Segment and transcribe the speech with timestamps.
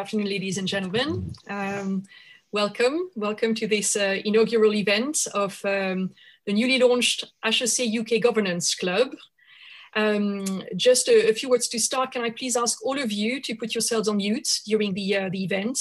[0.00, 1.30] afternoon, ladies and gentlemen.
[1.50, 2.04] Um,
[2.52, 6.12] welcome, welcome to this uh, inaugural event of um,
[6.46, 9.14] the newly launched HEC UK Governance Club.
[9.94, 12.12] Um, just a, a, few words to start.
[12.12, 15.28] Can I please ask all of you to put yourselves on mute during the, uh,
[15.30, 15.78] the event?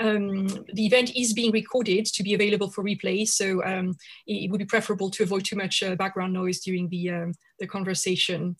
[0.00, 3.94] Um, the event is being recorded to be available for replay, so um,
[4.26, 7.68] it, would be preferable to avoid too much uh, background noise during the, um, the
[7.68, 8.56] conversation.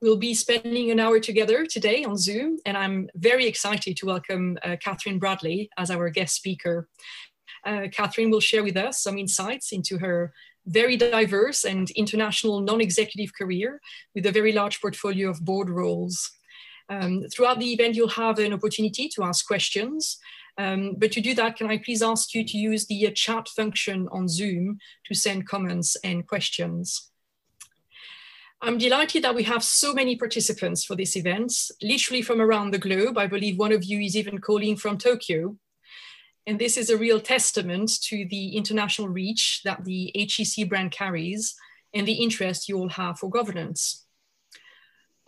[0.00, 4.56] We'll be spending an hour together today on Zoom, and I'm very excited to welcome
[4.62, 6.88] uh, Catherine Bradley as our guest speaker.
[7.66, 10.32] Uh, Catherine will share with us some insights into her
[10.66, 13.80] very diverse and international non-executive career
[14.14, 16.30] with a very large portfolio of board roles.
[16.88, 20.16] Um, throughout the event, you'll have an opportunity to ask questions.
[20.58, 23.48] Um, but to do that, can I please ask you to use the uh, chat
[23.48, 27.10] function on Zoom to send comments and questions.
[28.60, 32.78] I'm delighted that we have so many participants for this event, literally from around the
[32.78, 33.16] globe.
[33.16, 35.56] I believe one of you is even calling from Tokyo.
[36.44, 41.54] And this is a real testament to the international reach that the HEC brand carries
[41.94, 44.04] and the interest you all have for governance.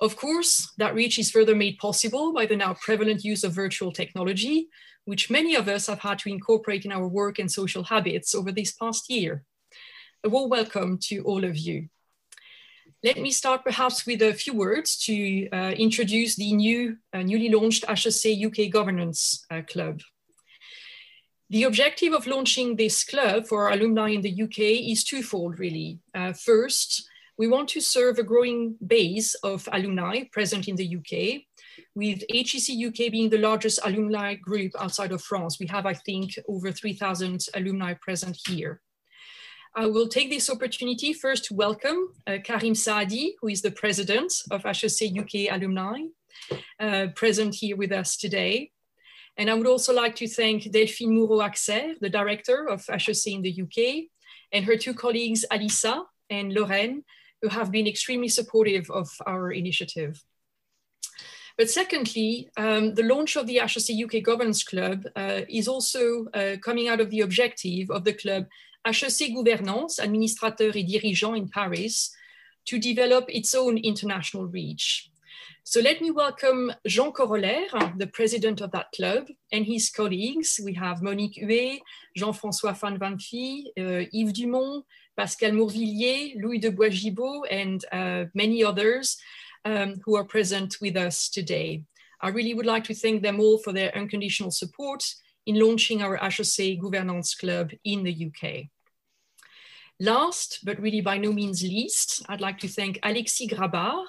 [0.00, 3.92] Of course, that reach is further made possible by the now prevalent use of virtual
[3.92, 4.70] technology,
[5.04, 8.50] which many of us have had to incorporate in our work and social habits over
[8.50, 9.44] this past year.
[10.24, 11.90] A warm welcome to all of you.
[13.02, 17.48] Let me start perhaps with a few words to uh, introduce the new, uh, newly
[17.48, 20.02] launched HEC UK Governance uh, Club.
[21.48, 24.58] The objective of launching this club for alumni in the UK
[24.92, 25.98] is twofold, really.
[26.14, 31.40] Uh, first, we want to serve a growing base of alumni present in the UK,
[31.94, 35.58] with HEC UK being the largest alumni group outside of France.
[35.58, 38.82] We have, I think, over 3,000 alumni present here.
[39.74, 44.32] I will take this opportunity first to welcome uh, Karim Saadi, who is the president
[44.50, 46.06] of HEC UK Alumni,
[46.80, 48.72] uh, present here with us today.
[49.36, 53.62] And I would also like to thank Delphine Moreau-Axer, the director of HEC in the
[53.62, 54.08] UK,
[54.52, 57.04] and her two colleagues, Alissa and Lorraine,
[57.40, 60.20] who have been extremely supportive of our initiative.
[61.56, 66.56] But secondly, um, the launch of the HEC UK Governance Club uh, is also uh,
[66.62, 68.46] coming out of the objective of the club
[68.84, 72.10] HEC Gouvernance, administrateur et dirigeant in Paris,
[72.66, 75.10] to develop its own international reach.
[75.64, 80.60] So let me welcome Jean Corollaire, the president of that club, and his colleagues.
[80.64, 81.80] We have Monique Huet,
[82.16, 84.84] Jean-François Van Vanphy, uh, Yves Dumont,
[85.16, 89.18] Pascal Mourvillier, Louis de Boisgibaud, and uh, many others
[89.64, 91.84] um, who are present with us today.
[92.22, 95.04] I really would like to thank them all for their unconditional support
[95.50, 98.66] in launching our HEC Governance Club in the UK.
[99.98, 104.04] Last, but really by no means least, I'd like to thank Alexis Grabar,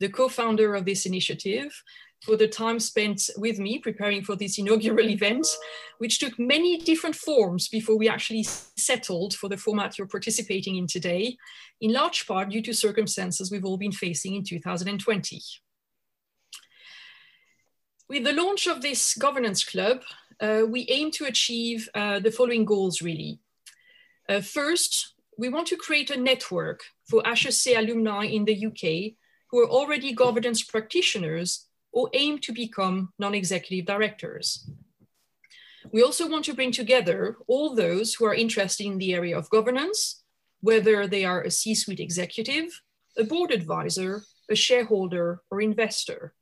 [0.00, 1.72] the co-founder of this initiative,
[2.22, 5.46] for the time spent with me preparing for this inaugural event,
[5.96, 10.86] which took many different forms before we actually settled for the format you're participating in
[10.86, 11.38] today,
[11.80, 15.40] in large part due to circumstances we've all been facing in 2020.
[18.12, 20.02] With the launch of this governance club,
[20.68, 23.40] we aim to achieve uh, the following goals really.
[24.28, 29.14] Uh, first, we want to create a network for HEC alumni in the UK
[29.50, 34.68] who are already governance practitioners or aim to become non-executive directors.
[35.90, 39.50] We also want to bring together all those who are interested in the area of
[39.50, 40.22] governance,
[40.60, 42.80] whether they are a C-suite executive,
[43.18, 46.34] a board advisor, a shareholder, or investor.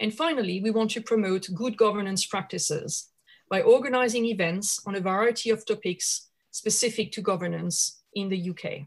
[0.00, 3.08] And finally, we want to promote good governance practices
[3.50, 8.86] by organizing events on a variety of topics specific to governance in the UK.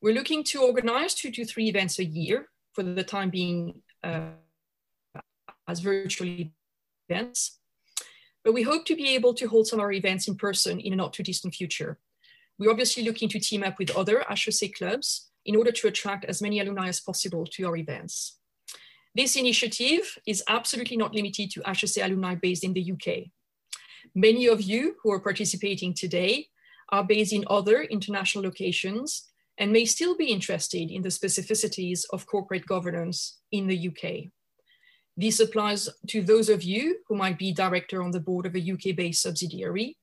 [0.00, 4.30] We're looking to organize two to three events a year for the time being uh,
[5.68, 6.46] as virtual
[7.08, 7.58] events.
[8.44, 10.92] But we hope to be able to hold some of our events in person in
[10.92, 11.98] a not too distant future.
[12.58, 16.40] We're obviously looking to team up with other HEC clubs in order to attract as
[16.40, 18.38] many alumni as possible to our events.
[19.16, 23.30] This initiative is absolutely not limited to HEC alumni based in the UK.
[24.14, 26.48] Many of you who are participating today
[26.90, 32.26] are based in other international locations and may still be interested in the specificities of
[32.26, 34.30] corporate governance in the UK.
[35.16, 38.72] This applies to those of you who might be director on the board of a
[38.72, 39.96] UK-based subsidiary,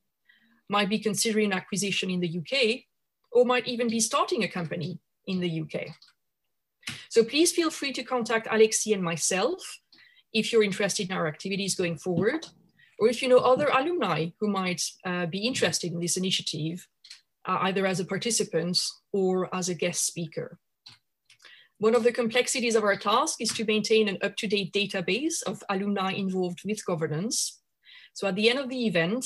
[0.69, 2.85] might be considering an acquisition in the UK,
[3.31, 5.93] or might even be starting a company in the UK.
[7.09, 9.79] So please feel free to contact Alexi and myself
[10.33, 12.47] if you're interested in our activities going forward,
[12.99, 16.87] or if you know other alumni who might uh, be interested in this initiative,
[17.45, 18.79] uh, either as a participant
[19.11, 20.57] or as a guest speaker.
[21.77, 26.13] One of the complexities of our task is to maintain an up-to-date database of alumni
[26.13, 27.59] involved with governance.
[28.13, 29.25] So at the end of the event,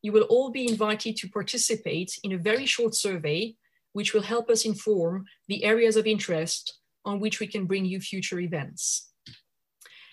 [0.00, 3.56] you will all be invited to participate in a very short survey,
[3.92, 6.77] which will help us inform the areas of interest
[7.08, 9.10] on which we can bring you future events.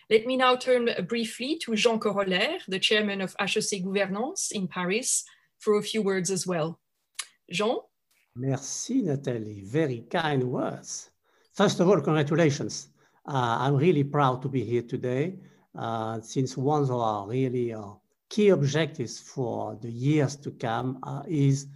[0.09, 5.23] Let me now turn briefly to Jean Corollaire, the chairman of HEC Gouvernance in Paris,
[5.59, 6.79] for a few words as well.
[7.51, 7.77] Jean?
[8.35, 9.63] Merci, Nathalie.
[9.65, 11.09] Very kind words.
[11.53, 12.89] First of all, congratulations.
[13.27, 15.35] Uh, I'm really proud to be here today,
[15.77, 17.93] uh, since one of our really uh,
[18.29, 21.67] key objectives for the years to come uh, is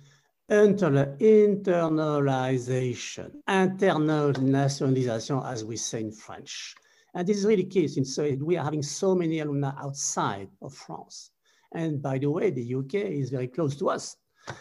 [0.49, 6.75] internal internalization, internationalisation, as we say in French.
[7.13, 10.73] And this is really key since uh, we are having so many alumni outside of
[10.73, 11.31] France.
[11.73, 14.17] And by the way, the UK is very close to us.
[14.47, 14.53] Uh,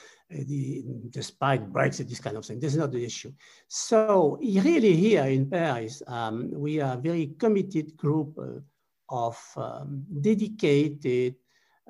[0.46, 3.32] the, despite Brexit, this kind of thing, this is not the issue.
[3.66, 8.60] So really here in Paris, um, we are a very committed group uh,
[9.08, 11.36] of um, dedicated,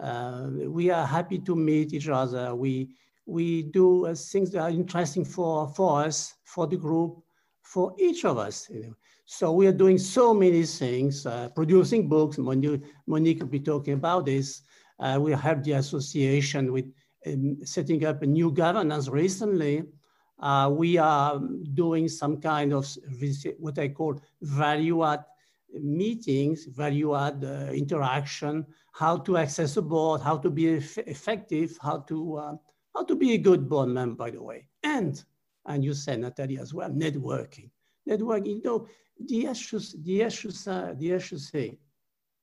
[0.00, 2.54] uh, we are happy to meet each other.
[2.54, 2.88] We,
[3.28, 7.18] we do uh, things that are interesting for, for us, for the group,
[7.62, 8.70] for each of us.
[9.26, 12.38] So we are doing so many things, uh, producing books.
[12.38, 14.62] Monique, Monique will be talking about this.
[14.98, 16.86] Uh, we have the association with
[17.26, 19.84] um, setting up a new governance recently.
[20.40, 21.38] Uh, we are
[21.74, 22.88] doing some kind of
[23.58, 25.24] what I call value add
[25.74, 31.76] meetings, value add uh, interaction, how to access a board, how to be eff effective,
[31.82, 32.54] how to uh,
[32.98, 35.22] how to be a good board member, by the way, and
[35.66, 37.70] and you said Natalie as well, networking.
[38.08, 38.88] Networking, you know,
[39.26, 41.78] the HEC, the HEC, the HEC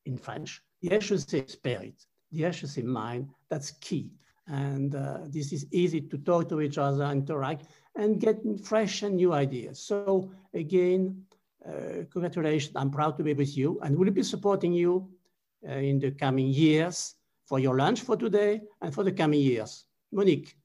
[0.05, 4.11] in French, the HEC spirit, the HEC mind, that's key.
[4.47, 7.65] And uh, this is easy to talk to each other, interact,
[7.95, 9.79] and get fresh and new ideas.
[9.79, 11.23] So again,
[11.67, 15.09] uh, congratulations, I'm proud to be with you and we'll be supporting you
[15.67, 17.15] uh, in the coming years
[17.47, 19.85] for your lunch for today and for the coming years.
[20.15, 20.55] Monique.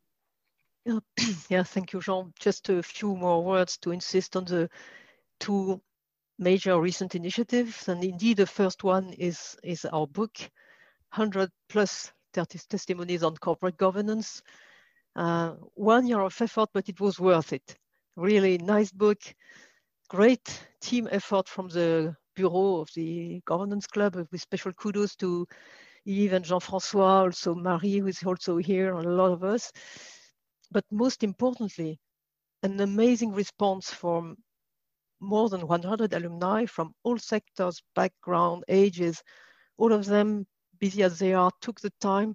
[1.51, 2.33] Yeah, thank you, Jean.
[2.39, 4.71] Just a few more words to insist on the
[5.41, 5.81] two
[6.39, 7.89] major recent initiatives.
[7.89, 10.39] And indeed, the first one is, is our book,
[11.15, 14.43] 100 plus testimonies on corporate governance.
[15.17, 17.77] Uh, one year of effort, but it was worth it.
[18.17, 19.19] Really nice book,
[20.09, 25.47] great team effort from the bureau of the governance club with special kudos to
[26.07, 29.71] Yves and Jean-François, also Marie, who is also here, and a lot of us.
[30.71, 31.99] But most importantly,
[32.63, 34.37] an amazing response from
[35.21, 39.23] more than 100 alumni from all sectors, background, ages,
[39.77, 40.47] all of them,
[40.79, 42.35] busy as they are, took the time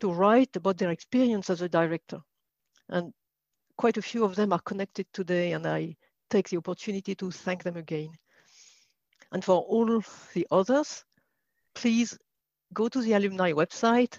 [0.00, 2.20] to write about their experience as a director.
[2.88, 3.12] And
[3.76, 5.96] quite a few of them are connected today, and I
[6.30, 8.10] take the opportunity to thank them again.
[9.32, 10.02] And for all
[10.34, 11.04] the others,
[11.74, 12.16] please
[12.72, 14.18] go to the alumni website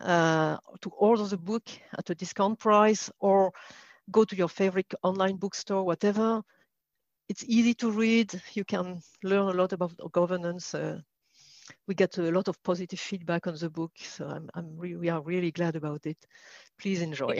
[0.00, 3.52] uh, to order the book at a discount price or
[4.10, 6.42] go to your favorite online bookstore, whatever,
[7.28, 8.40] it's easy to read.
[8.54, 10.74] You can learn a lot about governance.
[10.74, 11.00] Uh,
[11.86, 15.08] we get a lot of positive feedback on the book, so I'm, I'm re we
[15.08, 16.18] are really glad about it.
[16.80, 17.38] Please enjoy.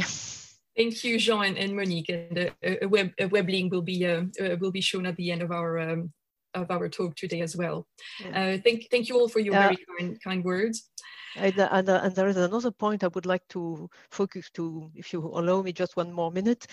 [0.76, 2.08] Thank you, Jean and, Monique.
[2.08, 5.16] And a, a, web, a web link will be uh, uh, will be shown at
[5.16, 6.12] the end of our um,
[6.54, 7.86] of our talk today as well.
[8.20, 8.54] Yeah.
[8.54, 10.90] Uh, thank thank you all for your very kind kind words.
[11.36, 15.12] And, and, uh, and, there is another point I would like to focus to, if
[15.12, 16.66] you allow me just one more minute.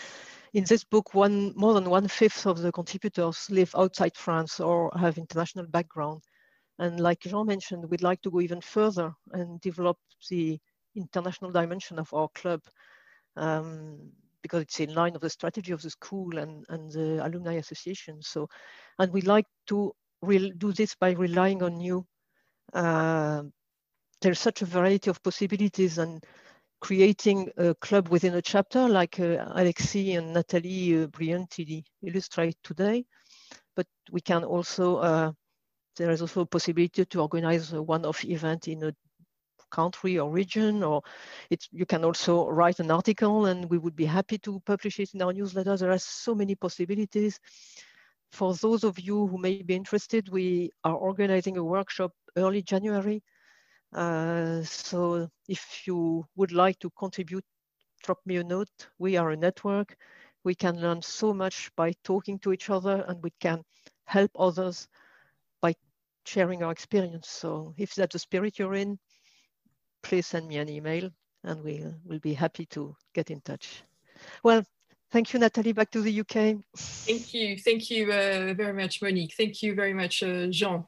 [0.54, 4.92] In this book, one more than one fifth of the contributors live outside France or
[4.98, 6.24] have international background.
[6.80, 9.98] And like Jean mentioned, we'd like to go even further and develop
[10.30, 10.60] the
[10.96, 12.62] international dimension of our club
[13.36, 14.12] um,
[14.48, 18.22] because it's in line of the strategy of the school and, and the alumni association.
[18.22, 18.48] So,
[19.00, 19.92] and we like to
[20.58, 22.06] do this by relying on you
[22.74, 23.44] uh,
[24.22, 26.24] there's such a variety of possibilities and
[26.80, 33.06] creating a club within a chapter like uh, and Natalie uh, brilliantly illustrate today.
[33.76, 35.32] But we can also, uh,
[35.98, 38.94] there is also a possibility to organize a one-off event in a
[39.70, 41.02] country or region, or
[41.72, 45.22] you can also write an article and we would be happy to publish it in
[45.22, 45.78] our newsletter.
[45.78, 47.40] There are so many possibilities.
[48.32, 53.24] For those of you who may be interested, we are organizing a workshop early January
[53.94, 57.46] uh, so if you would like to contribute,
[58.04, 58.70] drop me a note.
[59.00, 59.96] We are a network.
[60.44, 63.64] We can learn so much by talking to each other and we can
[64.06, 64.88] help others
[65.62, 65.76] by
[66.26, 67.30] sharing our experience.
[67.30, 69.00] So if that's the spirit you're in,
[70.08, 71.10] please send me an email
[71.44, 73.84] and we'll, we'll be happy to get in touch.
[74.44, 74.64] Well,
[75.10, 76.58] Thank you, Natalie, Back to the UK.
[76.76, 77.58] Thank you.
[77.58, 79.36] Thank you uh, very much, Monique.
[79.38, 80.84] Thank you very much, uh, Jean.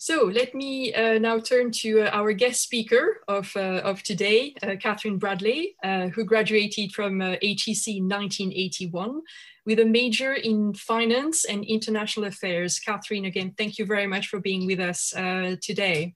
[0.00, 4.54] So let me uh, now turn to uh, our guest speaker of, uh, of today,
[4.62, 5.74] uh, Catherine Bradley,
[6.14, 9.22] who graduated from HEC in 1981
[9.66, 12.78] with a major in finance and international affairs.
[12.78, 15.10] Catherine, again, thank you very much for being with us
[15.60, 16.14] today.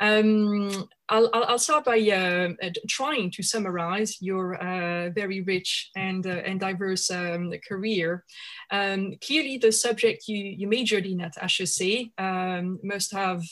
[0.00, 6.42] Um, I'll, I'll, start by uh, trying to summarize your uh, very rich and, uh,
[6.46, 8.24] and diverse um, career.
[8.70, 13.42] Um, clearly, the subject you, you majored in at HEC um, must have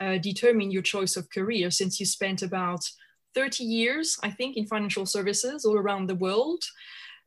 [0.00, 2.88] uh, determined your choice of career since you spent about
[3.34, 6.64] 30 years, I think, in financial services all around the world.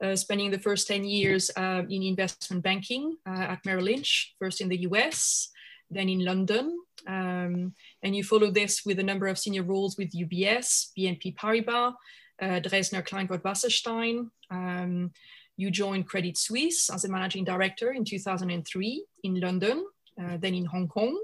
[0.01, 4.67] Uh, spending the first 10 years uh, in investment banking at Merrill Lynch, first in
[4.67, 5.51] the US,
[5.91, 6.79] then in London.
[7.05, 7.73] Um,
[8.03, 11.93] and you follow this with a number of senior roles with UBS, BNP Paribas,
[12.41, 14.29] uh, Dresdner Kleinwort Wasserstein.
[14.49, 15.11] Um,
[15.57, 19.85] you joined Credit Suisse as a managing director in 2003 in London,
[20.19, 21.21] uh, then in Hong Kong.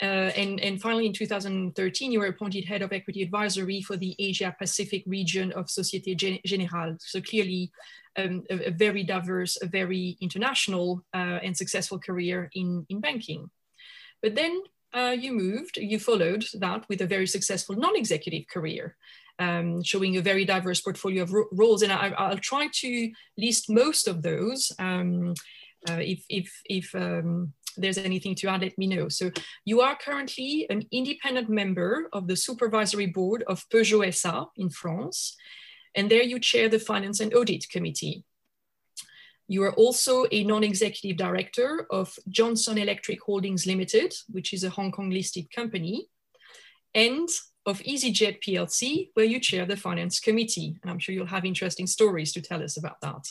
[0.00, 4.14] Uh, and, and finally, in 2013, you were appointed head of equity advisory for the
[4.18, 6.96] Asia Pacific region of Societe Generale.
[7.00, 7.72] So clearly,
[8.16, 13.50] um, a, a, very diverse, a very international uh, and successful career in, in banking.
[14.22, 14.62] But then
[14.94, 18.96] uh, you moved, you followed that with a very successful non-executive career,
[19.38, 21.82] um, showing a very diverse portfolio of ro roles.
[21.82, 24.72] And I, will try to list most of those.
[24.78, 25.34] Um,
[25.88, 29.08] uh, if if, if um, there's anything to add, let me know.
[29.08, 29.30] So
[29.64, 35.36] you are currently an independent member of the supervisory board of Peugeot SA in France.
[35.94, 38.24] And there you chair the finance and audit committee.
[39.50, 44.92] You are also a non-executive director of Johnson Electric Holdings Limited, which is a Hong
[44.92, 46.08] Kong listed company,
[46.94, 47.28] and
[47.64, 50.76] of EasyJet PLC, where you chair the finance committee.
[50.82, 53.26] And I'm sure you'll have interesting stories to tell us about that.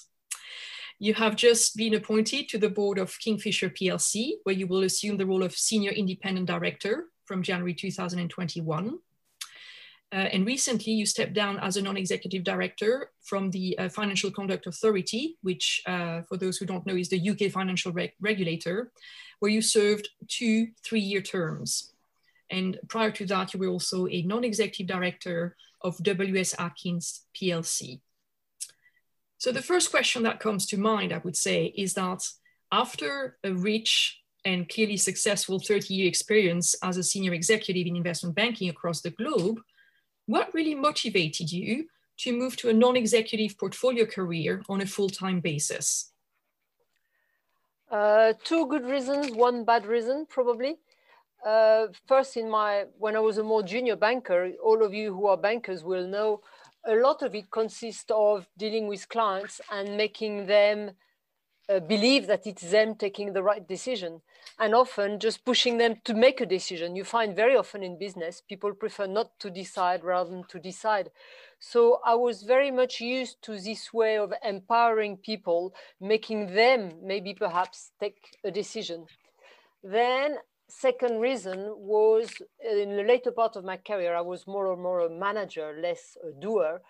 [0.99, 5.17] You have just been appointed to the board of Kingfisher PLC, where you will assume
[5.17, 8.97] the role of senior independent director from January 2021.
[10.13, 14.65] Uh, and recently, you stepped down as a non-executive director from the uh, Financial Conduct
[14.65, 18.91] Authority, which, uh, for those who don't know, is the UK financial reg regulator,
[19.39, 21.91] where you served two three-year terms.
[22.49, 27.99] And prior to that, you were also a non-executive director of WS Atkins PLC.
[29.37, 32.23] So the first question that comes to mind, I would say, is that
[32.71, 38.69] after a rich and clearly successful 30-year experience as a senior executive in investment banking
[38.69, 39.59] across the globe,
[40.27, 41.87] what really motivated you
[42.19, 46.11] to move to a non-executive portfolio career on a full-time basis?
[47.89, 50.77] Uh, two good reasons, one bad reason, probably.
[51.45, 55.27] Uh, first, in my when I was a more junior banker, all of you who
[55.27, 56.41] are bankers will know
[56.85, 60.91] a lot of it consists of dealing with clients and making them
[61.69, 64.21] uh, believe that it's them taking the right decision
[64.59, 66.95] and often just pushing them to make a decision.
[66.95, 71.11] You find very often in business, people prefer not to decide rather than to decide.
[71.59, 77.33] So I was very much used to this way of empowering people, making them maybe
[77.33, 79.05] perhaps take a decision.
[79.83, 80.37] Then
[80.69, 85.01] second reason was in the later part of my career, I was more and more
[85.01, 86.81] a manager, less a doer.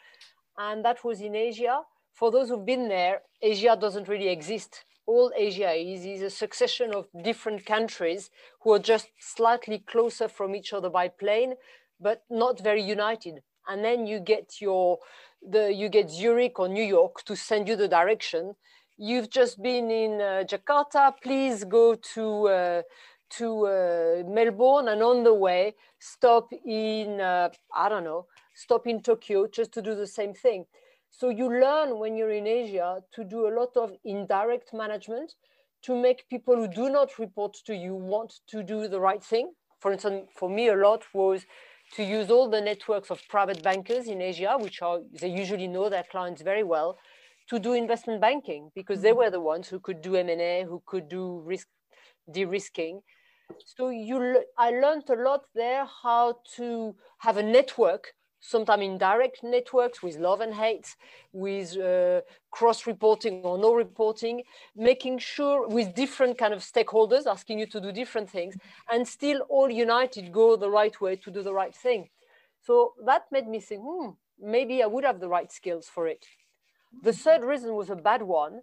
[0.57, 1.81] And that was in Asia.
[2.13, 6.93] For those who've been there, Asia doesn't really exist all Asia is, is a succession
[6.93, 8.29] of different countries
[8.61, 11.55] who are just slightly closer from each other by plane,
[11.99, 13.41] but not very united.
[13.67, 14.99] And then you get your,
[15.41, 18.55] the, you get Zurich or New York to send you the direction.
[18.97, 22.81] You've just been in uh, Jakarta, please go to, uh,
[23.31, 29.01] to uh, Melbourne and on the way, stop in, uh, I don't know, stop in
[29.01, 30.65] Tokyo just to do the same thing.
[31.11, 35.33] So you learn when you're in Asia to do a lot of indirect management
[35.83, 39.51] to make people who do not report to you want to do the right thing.
[39.79, 41.45] For instance, for me, a lot was
[41.93, 45.89] to use all the networks of private bankers in Asia, which are, they usually know
[45.89, 46.97] their clients very well,
[47.49, 49.19] to do investment banking because they mm-hmm.
[49.19, 51.67] were the ones who could do M&A, who could do risk
[52.31, 53.01] de-risking.
[53.63, 59.43] So you, I learned a lot there how to have a network sometimes in direct
[59.43, 60.95] networks with love and hate,
[61.31, 64.43] with uh, cross-reporting or no reporting,
[64.75, 68.55] making sure with different kind of stakeholders asking you to do different things,
[68.91, 72.09] and still all united go the right way to do the right thing.
[72.61, 76.25] So that made me think, hmm, maybe I would have the right skills for it.
[77.03, 78.61] The third reason was a bad one.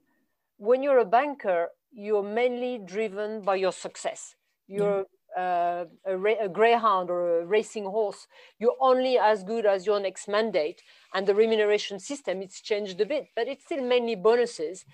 [0.57, 4.35] When you're a banker, you're mainly driven by your success.
[4.67, 5.05] You're
[5.37, 8.27] uh, a, a, greyhound or a racing horse,
[8.59, 10.83] you're only as good as your next mandate.
[11.13, 14.85] And the remuneration system, it's changed a bit, but it's still mainly bonuses.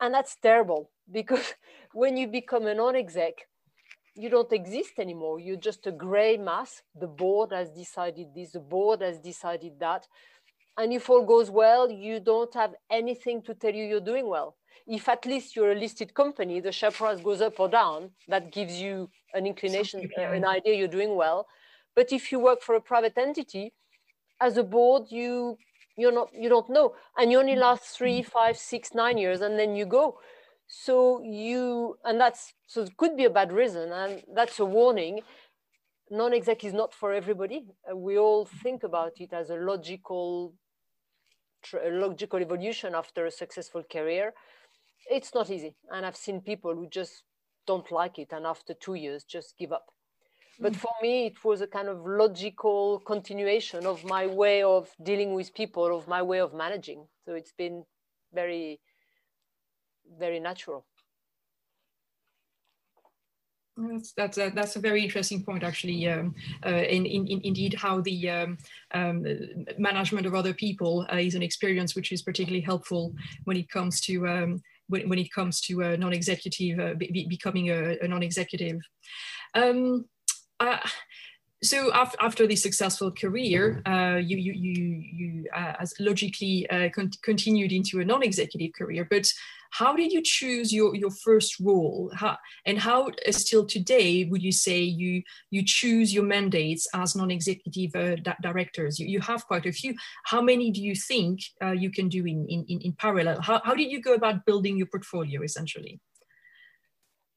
[0.00, 1.54] And that's terrible because
[1.92, 3.34] when you become a non-exec,
[4.14, 5.40] you don't exist anymore.
[5.40, 6.82] You're just a gray mass.
[6.94, 10.06] The board has decided this, the board has decided that.
[10.76, 14.56] And if all goes well, you don't have anything to tell you you're doing well.
[14.86, 18.52] If at least you're a listed company, the share price goes up or down, that
[18.52, 21.46] gives you an inclination, an idea you're doing well.
[21.94, 23.72] But if you work for a private entity,
[24.40, 25.56] as a board, you
[25.96, 29.58] you're not you don't know, and you only last three, five, six, nine years, and
[29.58, 30.18] then you go.
[30.66, 35.20] So you and that's so it could be a bad reason, and that's a warning.
[36.10, 37.64] Non-exec is not for everybody.
[37.90, 40.54] Uh, we all think about it as a logical,
[41.72, 44.34] a logical evolution after a successful career.
[45.16, 47.24] It's not easy, and I've seen people who just
[47.66, 49.86] don't like it and after two years just give up.
[50.58, 55.34] But for me it was a kind of logical continuation of my way of dealing
[55.34, 57.06] with people of my way of managing.
[57.24, 57.84] So it's been
[58.32, 58.80] very
[60.18, 60.86] very natural.
[63.76, 66.06] That's that's a, that's a very interesting point, actually.
[66.06, 66.34] Um,
[66.66, 68.58] uh, in, in, in, indeed, how the um,
[68.92, 69.24] um,
[69.78, 73.14] management of other people uh, is an experience which is particularly helpful
[73.44, 77.70] when it comes to um, when, when it comes to a non-executive, uh, be, becoming
[77.70, 78.80] a, a non-executive.
[79.54, 80.06] Um,
[80.60, 80.78] uh,
[81.62, 86.88] so after, after this successful career, uh, you, you, you, you uh, as logically uh,
[86.90, 89.26] con continued into a non-executive career, but
[89.72, 92.10] how did you choose your, your first role?
[92.14, 92.36] How,
[92.66, 97.96] and how uh, still today would you say you, you choose your mandates as non-executive
[97.96, 98.98] uh, di directors?
[98.98, 99.94] You, you have quite a few.
[100.24, 103.40] How many do you think uh, you can do in, in, in parallel?
[103.40, 106.00] How, how did you go about building your portfolio essentially?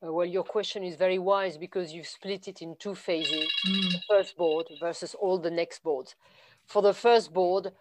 [0.06, 3.92] Uh, well, your question is very wise because you've split it in two phases, mm.
[3.94, 6.16] the first board versus all the next boards.
[6.66, 7.72] For the first board,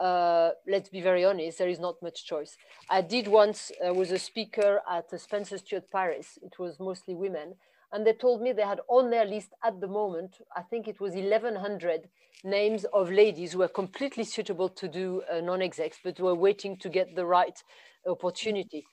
[0.00, 2.56] uh, let's be very honest, there is not much choice.
[2.90, 6.38] I did once, uh, was a speaker at Spencer Stuart Paris.
[6.42, 7.54] It was mostly women.
[7.92, 11.00] And they told me they had on their list at the moment, I think it
[11.00, 12.08] was 1100
[12.42, 16.88] names of ladies who were completely suitable to do uh, non-execs, but were waiting to
[16.88, 17.62] get the right
[18.06, 18.84] opportunity.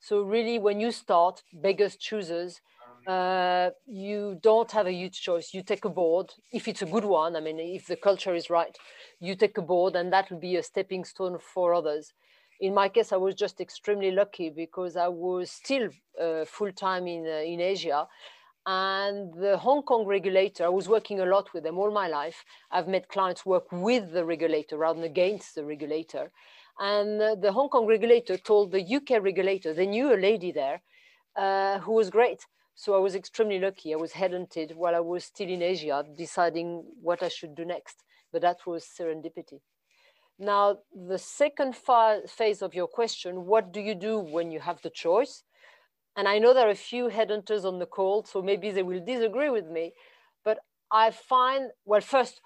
[0.00, 2.60] So really when you start, beggars choosers,
[3.06, 5.54] uh, you don't have a huge choice.
[5.54, 8.50] You take a board, if it's a good one, I mean, if the culture is
[8.50, 8.76] right,
[9.20, 12.12] you take a board and that will be a stepping stone for others.
[12.60, 17.24] In my case, I was just extremely lucky because I was still uh, full-time in,
[17.26, 18.06] uh, in Asia
[18.70, 22.44] and the Hong Kong regulator, I was working a lot with them all my life.
[22.70, 26.30] I've met clients work with the regulator rather than against the regulator.
[26.78, 30.82] And uh, the Hong Kong regulator told the UK regulator, they knew a lady there
[31.34, 32.44] uh, who was great.
[32.80, 33.92] So I was extremely lucky.
[33.92, 38.04] I was headhunted while I was still in Asia, deciding what I should do next.
[38.32, 39.58] But that was serendipity.
[40.38, 44.90] Now, the second phase of your question, what do you do when you have the
[44.90, 45.42] choice?
[46.14, 49.04] And I know there are a few headhunters on the call, so maybe they will
[49.04, 49.92] disagree with me.
[50.44, 50.60] But
[50.92, 52.40] I find, well, first,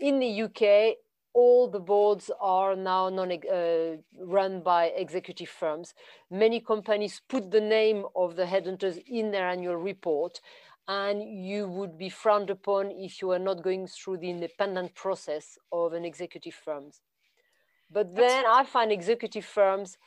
[0.00, 0.96] in the UK,
[1.34, 5.94] all the boards are now non, uh, run by executive firms.
[6.30, 10.40] Many companies put the name of the headhunters in their annual report,
[10.88, 15.58] and you would be frowned upon if you are not going through the independent process
[15.70, 17.00] of an executive firms.
[17.90, 19.98] But then I find executive firms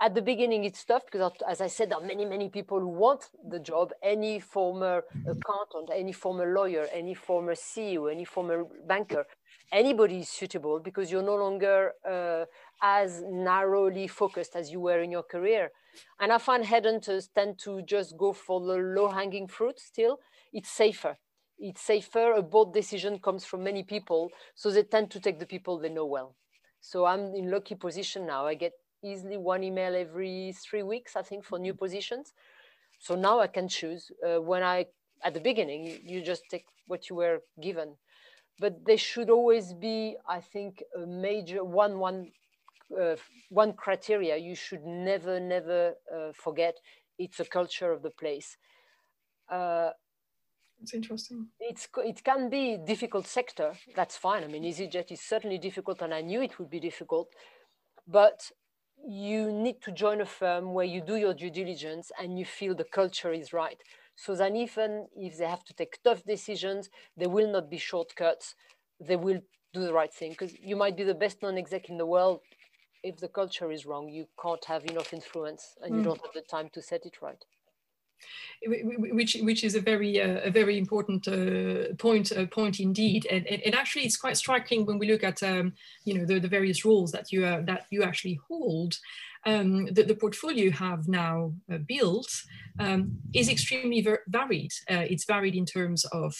[0.00, 2.88] at the beginning it's tough because as i said there are many many people who
[2.88, 3.92] want the job.
[4.02, 9.24] Any former accountant any former lawyer any former ceo any former banker
[9.72, 12.44] anybody is suitable because you're no longer uh,
[12.82, 15.70] as narrowly focused as you were in your career.
[16.20, 20.20] And i find headhunters tend to just go for the low hanging fruit still.
[20.52, 21.18] It's safer.
[21.58, 22.32] It's safer.
[22.32, 25.88] A board decision comes from many people so they tend to take the people they
[25.88, 26.36] know well.
[26.80, 28.46] So i'm in lucky position now.
[28.46, 31.84] I get easily one email every three weeks, I think, for new mm-hmm.
[31.84, 32.32] positions.
[32.98, 34.10] So now I can choose.
[34.26, 34.86] Uh, when I,
[35.22, 37.94] at the beginning, you, you just take what you were given.
[38.58, 42.32] But there should always be, I think, a major one, one,
[43.00, 43.14] uh,
[43.50, 46.76] one criteria you should never, never uh, forget.
[47.18, 48.56] It's a culture of the place.
[49.48, 49.90] Uh,
[50.80, 51.48] it's interesting.
[51.58, 53.72] It's it can be difficult sector.
[53.96, 54.44] That's fine.
[54.44, 57.28] I mean, EasyJet is certainly difficult, and I knew it would be difficult.
[58.06, 58.50] But
[59.06, 62.74] you need to join a firm where you do your due diligence and you feel
[62.74, 63.80] the culture is right.
[64.16, 68.54] So then even if they have to take tough decisions, there will not be shortcuts.
[69.00, 69.40] They will
[69.72, 72.40] do the right thing because you might be the best non-exec in the world.
[73.04, 75.98] If the culture is wrong, you can't have enough influence and mm.
[75.98, 77.44] you don't have the time to set it right.
[78.66, 83.46] Which which is a very uh, a very important uh, point uh, point indeed and,
[83.46, 85.72] and, and, actually it's quite striking when we look at um,
[86.04, 88.98] you know the, the various roles that you uh, that you actually hold
[89.46, 92.28] um, the, the, portfolio you have now uh, built
[92.80, 94.72] um, is extremely varied.
[94.90, 96.34] Uh, it's varied in terms of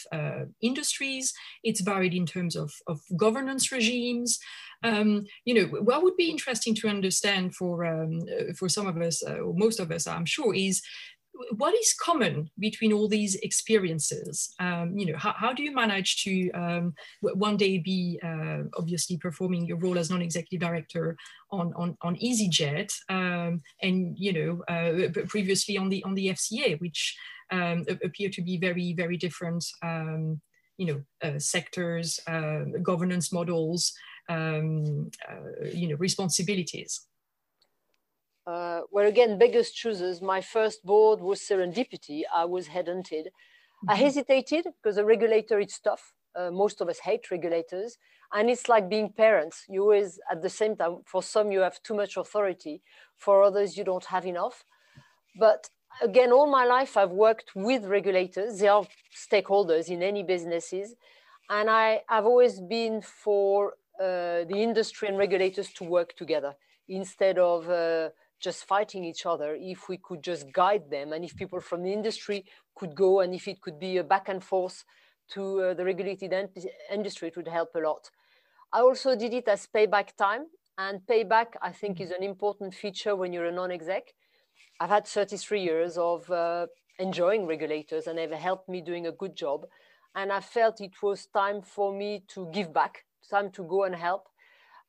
[0.60, 4.40] industries, it's varied in terms of, of governance regimes.
[4.82, 8.20] Um, you know, what would be interesting to understand for, um,
[8.56, 10.82] for some of us, uh, or most of us, I'm sure, is
[11.56, 14.54] what is common between all these experiences?
[14.58, 19.16] Um, you know, how, how, do you manage to um, one day be uh, obviously
[19.16, 21.16] performing your role as non-executive director
[21.50, 26.80] on, on, on EasyJet um, and, you know, uh, previously on the, on the FCA,
[26.80, 27.16] which
[27.50, 30.40] um, appear to be very, very different, um,
[30.76, 33.92] you know, uh, sectors, uh, governance models,
[34.28, 37.06] um, uh, you know, responsibilities.
[38.48, 42.22] Uh, where again, beggars choosers, my first board was serendipity.
[42.34, 43.26] I was headhunted.
[43.26, 43.90] Mm-hmm.
[43.90, 46.14] I hesitated because a regulator is tough.
[46.34, 47.98] Uh, most of us hate regulators.
[48.32, 49.64] And it's like being parents.
[49.68, 52.80] You always, at the same time, for some, you have too much authority.
[53.16, 54.64] For others, you don't have enough.
[55.38, 55.68] But
[56.00, 58.60] again, all my life, I've worked with regulators.
[58.60, 60.94] They are stakeholders in any businesses.
[61.50, 66.54] And I, have always been for uh, the industry and regulators to work together
[66.88, 68.08] instead of uh,
[68.40, 71.92] just fighting each other if we could just guide them and if people from the
[71.92, 74.84] industry could go and if it could be a back and forth
[75.28, 76.32] to uh, the regulated
[76.92, 78.10] industry it would help a lot.
[78.72, 80.46] I also did it as payback time
[80.76, 84.14] and payback i think is an important feature when you're a non-exec.
[84.80, 86.66] I've had 33 years of uh,
[86.98, 89.66] enjoying regulators and they've helped me doing a good job
[90.14, 93.94] and i felt it was time for me to give back time to go and
[93.94, 94.28] help.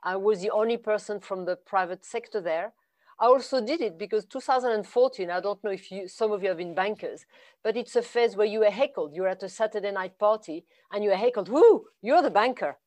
[0.01, 2.73] I was the only person from the private sector there
[3.21, 6.57] I also did it because 2014, I don't know if you, some of you have
[6.57, 7.25] been bankers,
[7.63, 9.13] but it's a phase where you are heckled.
[9.13, 12.77] You're at a Saturday night party and you are heckled, whoo, you're the banker.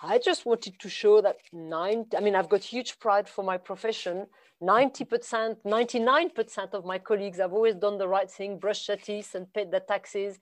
[0.00, 3.56] I just wanted to show that nine, I mean, I've got huge pride for my
[3.56, 4.26] profession.
[4.60, 9.52] 90%, 99% of my colleagues have always done the right thing, brushed their teeth and
[9.52, 10.40] paid their taxes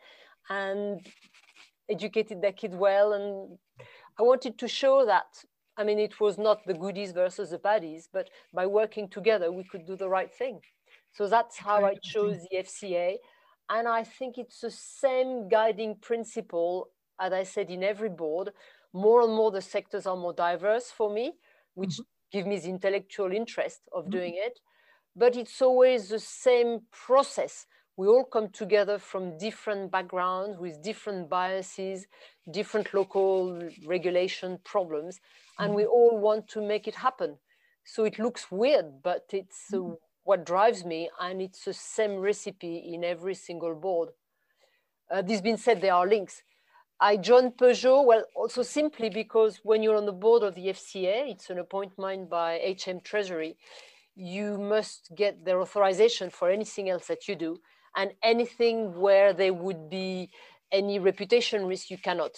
[0.49, 1.07] and
[1.91, 3.13] educated their kids well.
[3.13, 3.59] And
[4.19, 5.45] I wanted to show that
[5.81, 9.65] I mean, it was not the goodies versus the baddies, but by working together, we
[9.65, 10.61] could do the right thing.
[11.13, 13.17] So that's how I chose the FCA.
[13.71, 18.51] And I think it's the same guiding principle, as I said, in every board.
[18.93, 21.33] More and more, the sectors are more diverse for me,
[21.75, 22.31] which mm-hmm.
[22.31, 24.19] give me the intellectual interest of mm-hmm.
[24.19, 24.61] doing it.
[25.17, 27.67] But it's always the same process
[28.01, 32.07] we all come together from different backgrounds with different biases,
[32.53, 35.21] different local regulation problems,
[35.59, 35.93] and we mm-hmm.
[35.93, 37.37] all want to make it happen.
[37.85, 39.95] So it looks weird, but it's uh, mm-hmm.
[40.25, 44.11] what drives me, and it's the same recipe in every single board.
[45.11, 46.43] Uh, this being said, there are links.
[47.01, 51.31] I joined Peugeot, well, also simply because when you're on the board of the FCA,
[51.31, 53.57] it's an appointment by HM Treasury,
[54.15, 57.59] you must get their authorization for anything else that you do
[57.97, 60.31] and anything where there would be
[60.73, 62.33] any reputation risk, you cannot,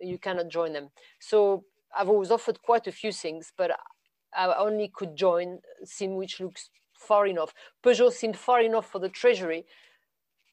[0.00, 0.90] you cannot join them.
[1.20, 1.64] So
[1.96, 3.70] I've always offered quite a few things, but
[4.36, 7.54] I only could join SIM which looks far enough.
[7.82, 9.66] Peugeot seemed far enough for the treasury.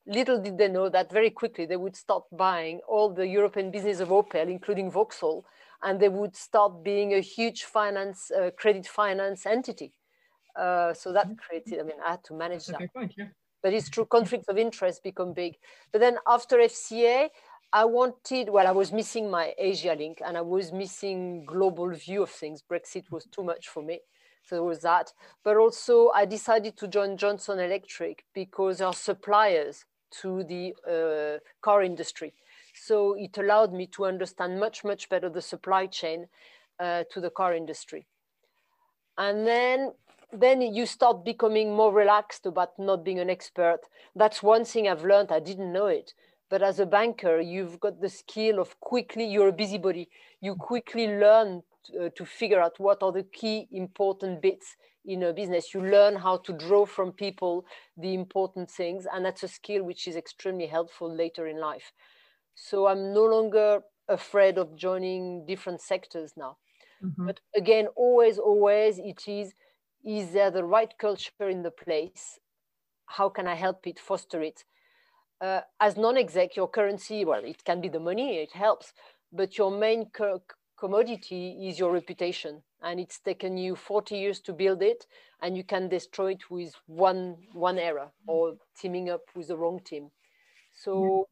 [0.06, 4.00] Little did they know that very quickly they would start buying all the European business
[4.00, 5.46] of Opel, including Vauxhall,
[5.82, 9.93] and they would start being a huge finance, uh, credit finance entity.
[10.56, 13.12] Uh, so that created, I mean, I had to manage That's that.
[13.17, 13.28] Yeah
[13.63, 15.58] but it's true conflicts of interest become big.
[15.91, 17.30] But then after FCA,
[17.71, 22.21] I wanted, well, I was missing my Asia link and I was missing global view
[22.21, 22.62] of things.
[22.62, 24.02] Brexit was too much for me.
[24.43, 25.13] So there was that.
[25.43, 29.86] But also I decided to join Johnson Electric because they are suppliers
[30.21, 32.34] to the uh, car industry.
[32.76, 36.28] So it allowed me to understand much, much better the supply chain
[36.80, 38.06] uh, to the car industry.
[39.17, 39.93] And then
[40.36, 43.80] then you start becoming more relaxed about not being an expert.
[44.15, 45.32] That's one thing I've learned.
[45.32, 46.13] I didn't know it.
[46.50, 50.10] But as a banker, you've got the skill of quickly, you're a busybody.
[50.41, 55.24] You quickly learn to, uh, to figure out what are the key important bits in
[55.24, 55.74] a business.
[55.74, 57.65] You learn how to draw from people
[57.98, 59.08] the important things.
[59.12, 61.91] And that's a skill which is extremely helpful later in life.
[62.56, 66.58] So I'm no longer afraid of joining different sectors now.
[67.04, 67.26] Mm-hmm.
[67.26, 69.54] But again, always, always, it is
[70.04, 72.39] is there the right culture in the place?
[73.06, 74.66] How can I help it, foster it?
[75.42, 78.94] Uh, as non-exec, your currency, well, it can be the money, it helps,
[79.32, 80.42] but your main co
[80.80, 82.63] commodity is your reputation.
[82.84, 85.08] and it's taken you 40 years to build it
[85.42, 89.80] and you can destroy it with one one error or teaming up with the wrong
[89.80, 90.12] team
[90.74, 91.28] so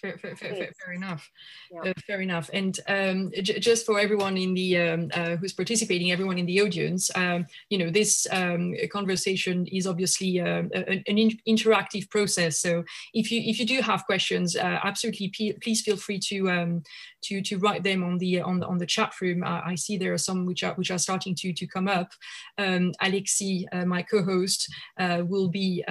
[0.00, 1.30] fair, fair, fair, fair, enough.
[1.70, 1.90] Yeah.
[1.90, 2.50] Uh, fair enough.
[2.52, 7.10] And um, just for everyone in the um, uh, who's participating, everyone in the audience,
[7.14, 12.58] um, you know, this um, conversation is obviously uh, an, an in interactive process.
[12.58, 15.28] So if you if you do have questions, uh, absolutely
[15.62, 16.82] please feel free to um,
[17.22, 19.42] to to write them on the on the, on the chat room.
[19.44, 22.12] I see there are some which are which are starting to to come up.
[22.58, 25.84] Um, Alexis, uh, my co-host, uh, will be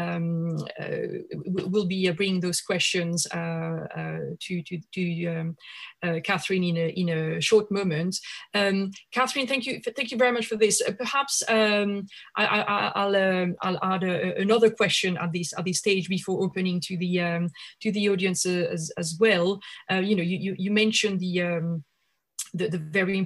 [1.45, 3.27] will be bringing those questions.
[3.95, 5.57] Uh, to to, to um,
[6.03, 8.17] uh, Catherine in a in a short moment.
[8.53, 10.81] Um, Catherine, thank you thank you very much for this.
[10.81, 12.05] Uh, perhaps um,
[12.37, 16.79] I, will um, I'll add a, another question at this at this stage before opening
[16.81, 17.49] to the um,
[17.81, 19.59] to the audience as, as well.
[19.89, 21.81] you know, you, you, you mentioned the
[22.53, 23.25] the, the very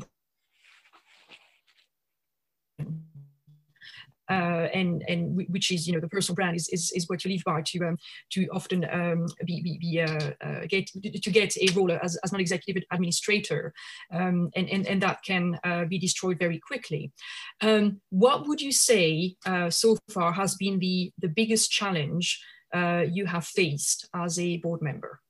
[4.29, 7.31] uh, and and which is you know the personal brand is is, is what you
[7.31, 7.97] live by to um,
[8.31, 12.31] to often um, be, be, be uh, uh, get to get a role as, as
[12.31, 13.73] non-executive administrator
[14.13, 17.11] um, and, and and that can uh, be destroyed very quickly.
[17.61, 22.41] Um, what would you say uh, so far has been the the biggest challenge
[22.73, 25.21] uh, you have faced as a board member?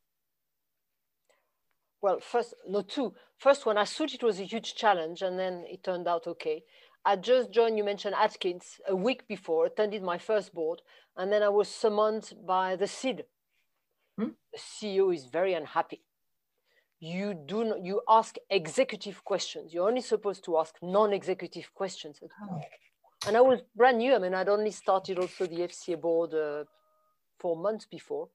[2.01, 3.15] Well, first, no, two.
[3.39, 6.63] First, when I thought it was a huge challenge, and then it turned out okay.
[7.05, 10.81] I just joined, you mentioned Atkins, a week before, attended my first board,
[11.15, 13.25] and then I was summoned by the SID.
[14.17, 14.29] Hmm?
[14.51, 16.01] The CEO is very unhappy.
[16.99, 19.71] You do not, you ask executive questions.
[19.71, 22.19] You're only supposed to ask non-executive questions.
[22.23, 22.61] Oh.
[23.27, 24.15] And I was brand new.
[24.15, 26.63] I mean, I'd only started also the FCA board uh,
[27.37, 28.29] four months before,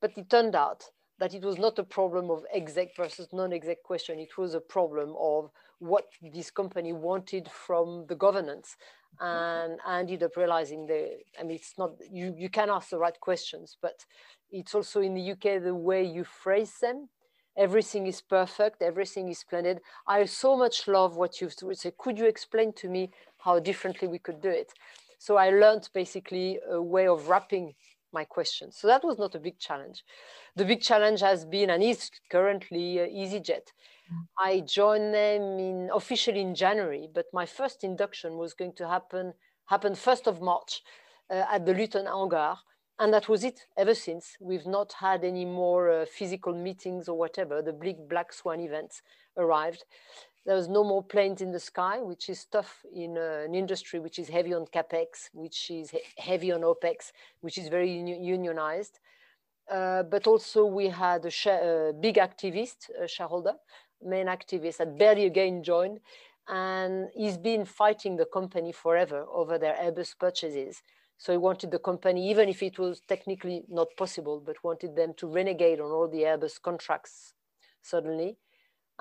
[0.00, 0.84] but it turned out
[1.22, 4.18] that it was not a problem of exec versus non-exec question.
[4.18, 8.76] It was a problem of what this company wanted from the governance.
[9.20, 13.18] And ended up realizing that, I mean, it's not, you, you can ask the right
[13.20, 14.04] questions, but
[14.50, 17.08] it's also in the UK, the way you phrase them.
[17.56, 19.80] Everything is perfect, everything is splendid.
[20.08, 21.98] I so much love what you've said.
[21.98, 24.72] Could you explain to me how differently we could do it?
[25.20, 27.74] So I learned basically a way of wrapping
[28.12, 28.76] my questions.
[28.76, 30.04] So that was not a big challenge.
[30.56, 33.72] The big challenge has been and is currently uh, EasyJet.
[34.38, 39.34] I joined them in officially in January, but my first induction was going to happen
[39.66, 40.82] happen 1st of March
[41.30, 42.56] uh, at the Luton hangar.
[42.98, 44.36] And that was it ever since.
[44.38, 47.62] We've not had any more uh, physical meetings or whatever.
[47.62, 49.02] The big Black Swan events
[49.36, 49.84] arrived.
[50.44, 54.00] There was no more planes in the sky, which is tough in uh, an industry
[54.00, 58.98] which is heavy on capex, which is he heavy on opex, which is very unionized.
[59.70, 63.54] Uh, but also we had a, a big activist, a shareholder,
[64.04, 66.00] main activist that barely again joined.
[66.48, 70.82] And he's been fighting the company forever over their Airbus purchases.
[71.18, 75.14] So he wanted the company, even if it was technically not possible, but wanted them
[75.18, 77.34] to renegade on all the Airbus contracts
[77.80, 78.38] suddenly.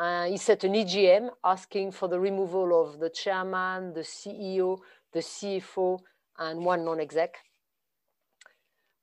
[0.01, 4.79] Uh, he set an EGM asking for the removal of the chairman, the CEO,
[5.13, 5.99] the CFO,
[6.39, 7.37] and one non-exec.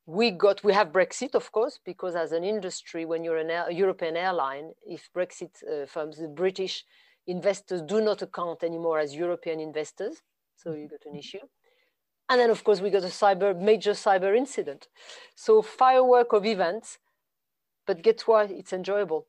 [0.07, 4.17] We got we have brexit of course because as an industry when you're an european
[4.17, 6.85] airline if brexit uh, firms the british
[7.27, 10.23] investors do not account anymore as european investors
[10.57, 11.45] so you got an issue.
[12.29, 14.89] And then of course we got a cyber major cyber incident.
[15.37, 16.99] So firework of events
[17.87, 18.51] but get what?
[18.51, 19.27] It's enjoyable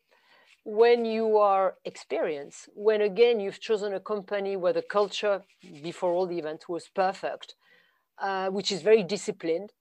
[0.69, 5.41] when you are experienced when again you've chosen a company where the culture
[5.83, 7.55] before all the events was perfect
[8.21, 9.71] uh, which is very disciplined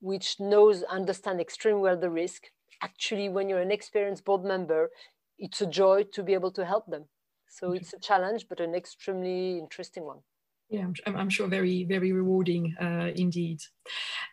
[0.00, 2.44] which knows, understand extremely well the risk.
[2.82, 4.90] Actually, when you're an experienced board member,
[5.38, 7.06] it's a joy to be able to help them.
[7.48, 10.20] So it's a challenge, but an extremely interesting one
[10.68, 13.60] yeah I'm, I'm, sure very very rewarding uh, indeed.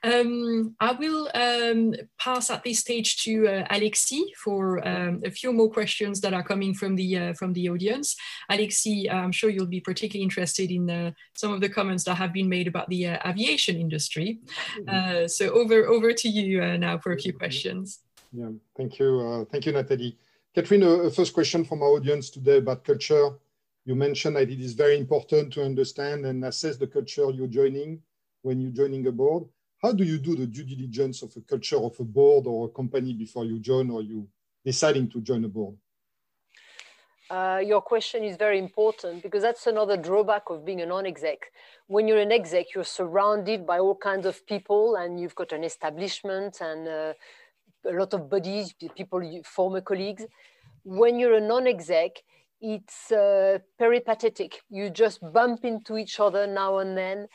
[0.04, 5.54] Um, i will um, pass at this stage to uh, alexis for um, a few
[5.54, 8.16] more questions that are coming from the uh, from the audience.
[8.52, 12.34] Alexi, i'm sure you'll be particularly interested in uh, some of the comments that have
[12.34, 14.40] been made about the uh, aviation industry.
[14.80, 15.24] Mm-hmm.
[15.24, 18.00] uh, so over over to you now for a few questions.
[18.32, 20.18] Yeah thank you thank you natalie
[20.56, 23.38] catherine a first question from our audience today about culture
[23.86, 28.02] you mentioned that it is very important to understand and assess the culture you're joining
[28.42, 29.44] when you're joining a board.
[29.82, 32.70] How do you do the due diligence of a culture of a board or a
[32.70, 34.28] company before you join or you
[34.64, 35.76] deciding to join a board?
[37.30, 41.52] Uh, your question is very important because that's another drawback of being a non-exec.
[41.88, 45.64] When you're an exec, you're surrounded by all kinds of people and you've got an
[45.64, 47.14] establishment and uh,
[47.86, 50.26] a lot of bodies, people, former colleagues.
[50.86, 52.22] When you're a non-exec,
[52.64, 54.62] it's uh, peripatetic.
[54.70, 57.28] You just bump into each other now and then.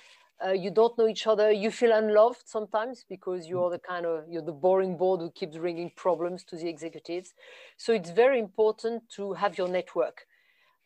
[0.45, 1.51] Uh, you don't know each other.
[1.53, 5.57] You feel unloved sometimes because you're the kind of you're the boring board who keeps
[5.57, 7.35] bringing problems to the executives.
[7.77, 10.27] So it's very important to have your network.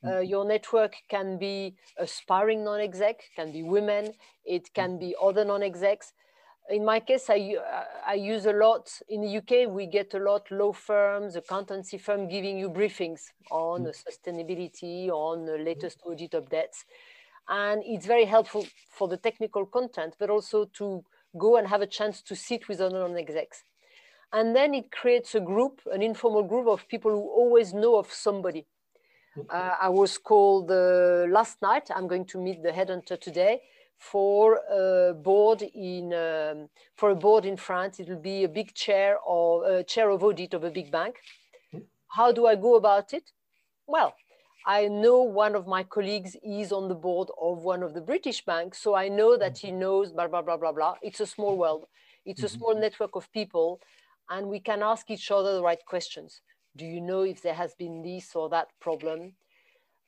[0.04, 0.24] Uh, mm-hmm.
[0.24, 4.12] your network can be aspiring non-exec, can be women,
[4.44, 6.12] it can be other non-execs
[6.70, 7.56] in my case, I,
[8.06, 12.28] I use a lot, in the UK, we get a lot law firms, accountancy firm
[12.28, 13.94] giving you briefings on mm.
[13.94, 16.84] sustainability, on the latest audit updates.
[17.48, 21.04] And it's very helpful for the technical content, but also to
[21.36, 23.64] go and have a chance to sit with other non-execs.
[24.32, 28.10] And then it creates a group, an informal group of people who always know of
[28.12, 28.66] somebody.
[29.50, 33.62] Uh, I was called uh, last night, I'm going to meet the headhunter today
[34.10, 38.00] for a board in um, for a board in France.
[38.00, 41.14] It will be a big chair or a chair of audit of a big bank.
[42.08, 43.30] How do I go about it?
[43.86, 44.14] Well,
[44.66, 48.44] I know one of my colleagues is on the board of one of the British
[48.44, 50.94] banks, so I know that he knows blah blah blah blah blah.
[51.00, 51.86] It's a small world.
[52.24, 52.58] It's a mm-hmm.
[52.58, 53.80] small network of people,
[54.28, 56.40] and we can ask each other the right questions.
[56.76, 59.34] Do you know if there has been this or that problem?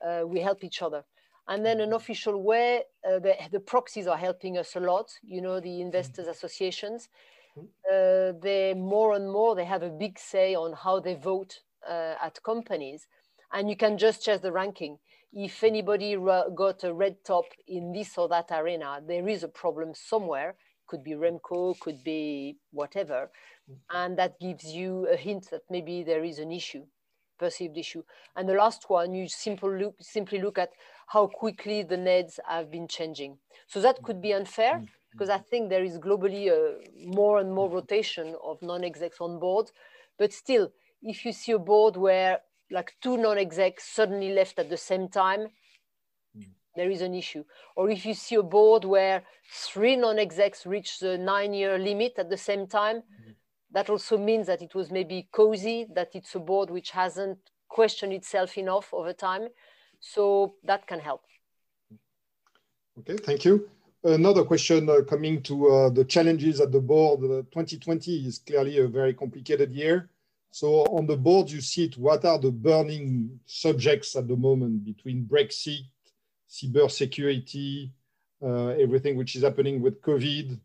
[0.05, 1.05] Uh, we help each other.
[1.49, 1.97] And then an mm-hmm.
[1.97, 5.11] official way, uh, the, the, proxies are helping us a lot.
[5.23, 6.33] You know, the investors mm-hmm.
[6.33, 7.09] associations,
[7.57, 7.67] mm-hmm.
[7.91, 12.15] uh, they more and more, they have a big say on how they vote uh,
[12.23, 13.07] at companies.
[13.53, 14.99] And you can just check the ranking.
[15.33, 19.93] If anybody got a red top in this or that arena, there is a problem
[19.95, 20.55] somewhere.
[20.87, 23.31] Could be Remco, could be whatever.
[23.91, 26.85] And that gives you a hint that maybe there is an issue
[27.39, 28.03] perceived issue.
[28.37, 30.71] And the last one, you simply look, simply look at
[31.09, 33.39] how quickly the NEDs have been changing.
[33.67, 34.85] So that could be unfair mm-hmm.
[35.13, 39.71] because I think there is globally a more and more rotation of non-execs on board.
[40.19, 42.41] But still, if you see a board where
[42.71, 45.49] like two non-execs suddenly left at the same time,
[46.37, 46.49] mm.
[46.77, 47.45] there is an issue.
[47.77, 52.37] Or if you see a board where three non-execs reach the nine-year limit at the
[52.37, 53.35] same time, mm.
[53.73, 57.39] that also means that it was maybe cozy, that it's a board which hasn't
[57.69, 59.49] questioned itself enough over time.
[60.01, 61.23] So that can help.
[62.99, 63.69] Okay, thank you.
[64.05, 67.25] Another question uh, coming to uh, the challenges at the board.
[67.25, 70.11] Uh, 2020 is clearly a very complicated year.
[70.51, 74.85] So on the board, you see it, what are the burning subjects at the moment
[74.85, 75.87] between Brexit,
[76.49, 77.93] cyber security,
[78.41, 80.61] uh, everything which is happening with COVID?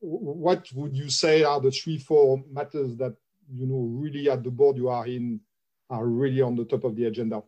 [0.00, 3.16] What would you say are the three, four matters that,
[3.52, 5.40] you know, really at the board you are in
[5.90, 7.42] are really on the top of the agenda?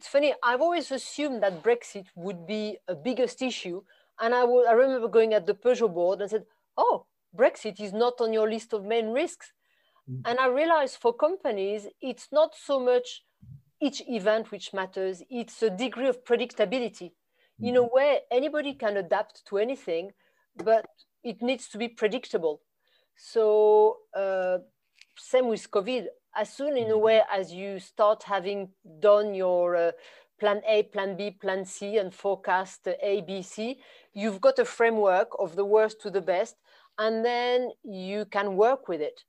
[0.00, 3.82] It's funny, I've always assumed that Brexit would be a biggest issue.
[4.18, 6.44] And I, I remember going at the Peugeot board and said,
[6.78, 7.04] oh,
[7.36, 9.52] Brexit is not on your list of main risks.
[10.10, 10.22] Mm.
[10.24, 13.24] And I realized for companies, it's not so much
[13.78, 17.12] each event which matters, it's a degree of predictability.
[17.60, 17.68] Mm.
[17.68, 20.12] In a way, anybody can adapt to anything,
[20.56, 20.86] but
[21.22, 22.62] it needs to be predictable.
[23.16, 24.60] So, uh,
[25.18, 26.06] same with COVID
[26.36, 27.02] as soon in a mm-hmm.
[27.02, 29.92] way as you start having done your uh,
[30.38, 33.78] plan A, plan B, plan C, and forecast A, B, C,
[34.14, 36.56] you've got a framework of the worst to the best,
[36.98, 39.24] and then you can work with it.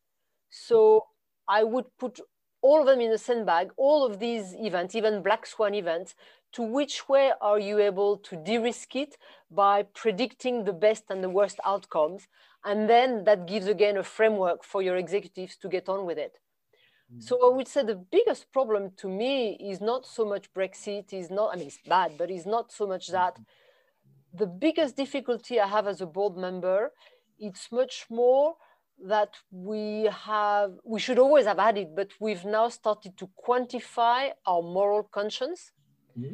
[0.50, 1.06] So
[1.48, 2.20] I would put
[2.62, 6.16] all of them in a sandbag, all of these events, even black swan events,
[6.54, 9.18] to which way are you able to de-risk it
[9.50, 12.28] by predicting the best and the worst outcomes?
[12.64, 16.38] And then that gives again a framework for your executives to get on with it.
[17.20, 21.30] So I would say the biggest problem to me is not so much Brexit, is
[21.30, 23.38] not, I mean, it's bad, but it's not so much that.
[24.34, 26.92] The biggest difficulty I have as a board member,
[27.38, 28.56] it's much more
[29.06, 34.32] that we have, we should always have had it, but we've now started to quantify
[34.46, 35.72] our moral conscience.
[36.18, 36.34] Mm-hmm.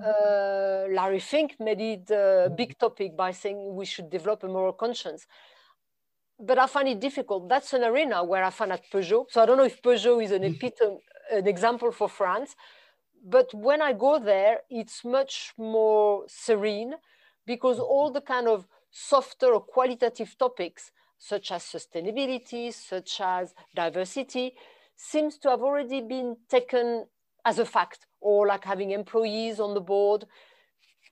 [0.00, 4.72] Uh, Larry Fink made it a big topic by saying we should develop a moral
[4.72, 5.26] conscience
[6.38, 7.48] but I find it difficult.
[7.48, 9.26] That's an arena where I find at Peugeot.
[9.30, 10.54] So I don't know if Peugeot is an mm-hmm.
[10.54, 10.98] epitome,
[11.32, 12.54] an example for France,
[13.24, 16.94] but when I go there, it's much more serene
[17.46, 17.92] because mm-hmm.
[17.92, 24.54] all the kind of softer or qualitative topics, such as sustainability, such as diversity,
[24.96, 27.06] seems to have already been taken
[27.44, 30.24] as a fact, or like having employees on the board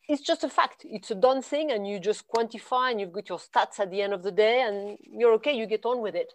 [0.09, 0.85] it's just a fact.
[0.85, 4.03] It's a done thing, and you just quantify, and you've got your stats at the
[4.03, 5.53] end of the day, and you're okay.
[5.53, 6.33] You get on with it.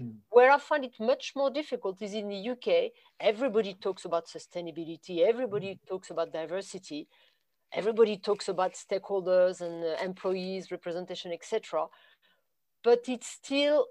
[0.00, 0.16] Mm.
[0.30, 2.92] Where I find it much more difficult is in the UK.
[3.18, 5.26] Everybody talks about sustainability.
[5.26, 5.88] Everybody mm.
[5.88, 7.08] talks about diversity.
[7.72, 11.86] Everybody talks about stakeholders and uh, employees representation, etc.
[12.82, 13.86] But it's still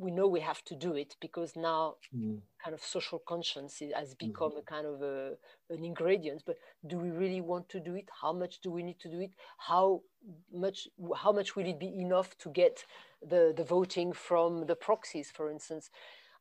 [0.00, 2.38] we know we have to do it because now mm.
[2.62, 4.28] kind of social conscience has mm-hmm.
[4.28, 4.58] become mm.
[4.58, 5.32] a kind of a,
[5.68, 8.98] an ingredient but do we really want to do it how much do we need
[8.98, 10.00] to do it how
[10.52, 12.84] much how much will it be enough to get
[13.32, 15.90] the the voting from the proxies for instance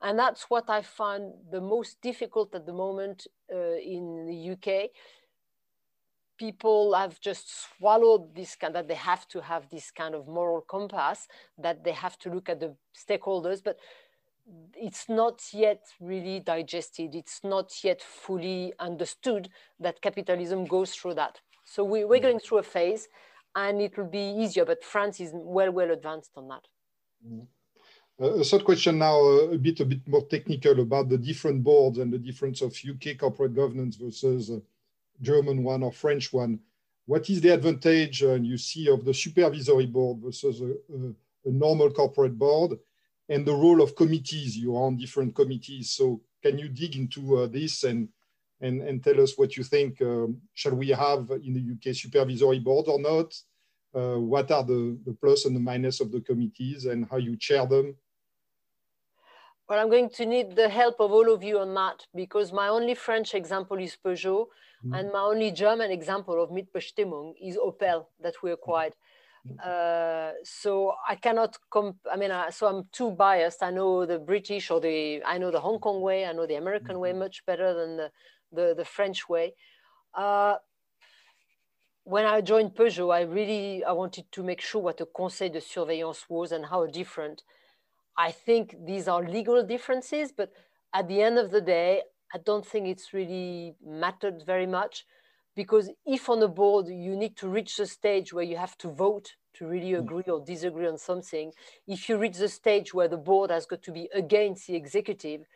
[0.01, 4.89] and that's what i find the most difficult at the moment uh, in the uk
[6.39, 10.61] people have just swallowed this kind that they have to have this kind of moral
[10.61, 11.27] compass
[11.57, 13.77] that they have to look at the stakeholders but
[14.75, 17.13] it's not yet really digested.
[17.13, 21.39] It's not yet fully understood that capitalism goes through that.
[21.65, 23.07] So we, we're going through a phase
[23.55, 26.65] and it will be easier but france is well well advanced on that.
[27.27, 27.47] Mm.
[28.21, 31.63] uh, a third question now uh, a bit a bit more technical about the different
[31.63, 34.59] boards and the difference of uk corporate governance versus uh,
[35.21, 36.59] German one or French one,
[37.05, 41.09] what is the advantage uh, you see of the supervisory board versus a, a,
[41.45, 42.77] a, normal corporate board
[43.27, 44.55] and the role of committees?
[44.55, 45.89] You are on different committees.
[45.91, 48.09] So can you dig into uh, this and,
[48.61, 50.01] and, and tell us what you think?
[50.01, 53.33] Um, shall we have in the UK supervisory board or not?
[53.93, 57.35] Uh, what are the, the plus and the minus of the committees and how you
[57.37, 57.95] chair them?
[59.69, 62.69] Well, I'm going to need the help of all of you on that because my
[62.69, 64.47] only French example is Peugeot
[64.85, 64.97] Mm.
[64.97, 68.93] And my only German example of Mitbestimmung is Opel that we acquired.
[69.47, 69.59] Mm.
[69.59, 71.97] Uh, so I cannot comp.
[72.11, 73.61] I mean, uh, so I'm too biased.
[73.63, 76.25] I know the British or the I know the Hong Kong way.
[76.25, 76.99] I know the American mm-hmm.
[76.99, 78.11] way much better than the
[78.51, 79.53] the, the French way.
[80.13, 80.55] Uh,
[82.03, 85.61] when I joined Peugeot, I really I wanted to make sure what a conseil de
[85.61, 87.43] surveillance was and how different.
[88.19, 90.51] I think these are legal differences, but
[90.93, 92.01] at the end of the day,
[92.35, 95.05] I don't think it's really mattered very much
[95.55, 98.89] because if on the board you need to reach the stage where you have to
[98.89, 99.99] vote to really mm.
[99.99, 101.53] agree or disagree on something,
[101.87, 105.47] if you reach the stage where the board has got to be against the executive,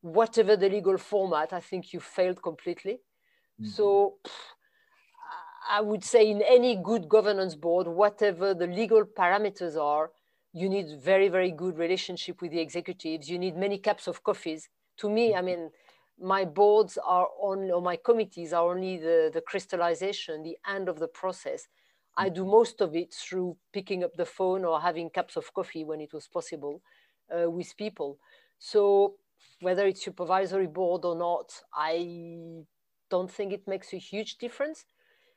[0.00, 2.94] whatever the legal format, I think you failed completely.
[3.60, 3.66] Mm-hmm.
[3.66, 4.14] So
[5.70, 10.10] I would say in any good governance board, whatever the legal parameters are,
[10.56, 13.28] you need very, very good relationship with the executives.
[13.28, 14.70] You need many cups of coffees.
[14.96, 15.46] To me, I mm-hmm.
[15.46, 15.70] mean,
[16.18, 20.98] my boards are on or my committees are only the, the crystallization, the end of
[20.98, 21.68] the process.
[22.16, 22.36] I mm-hmm.
[22.36, 26.00] do most of it through picking up the phone or having cups of coffee when
[26.00, 26.80] it was possible
[27.30, 28.18] uh, with people.
[28.58, 29.16] So
[29.60, 32.62] whether it's supervisory board or not, I
[33.10, 34.86] don't think it makes a huge difference.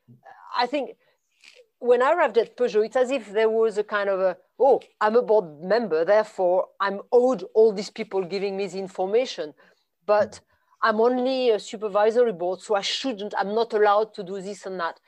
[0.09, 0.63] Mm-hmm.
[0.63, 0.91] I think
[1.79, 4.81] when I arrived at Peugeot, it's as if there was a kind of a, oh,
[4.99, 9.53] I'm a board member, therefore I'm owed all these people giving me the information.
[10.05, 10.89] But hmm.
[10.89, 14.79] I'm only a supervisory board, so I shouldn't, I'm not allowed to do this and
[14.79, 14.99] that.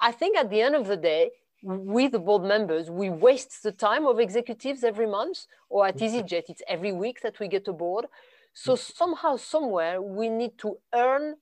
[0.00, 1.30] I think at the end of the day,
[1.62, 6.16] we, the board members, we waste the time of executives every month, or at mm-hmm.
[6.16, 8.06] EasyJet, it's every week that we get a board.
[8.54, 8.92] So mm-hmm.
[8.96, 11.36] somehow, somewhere, we need to earn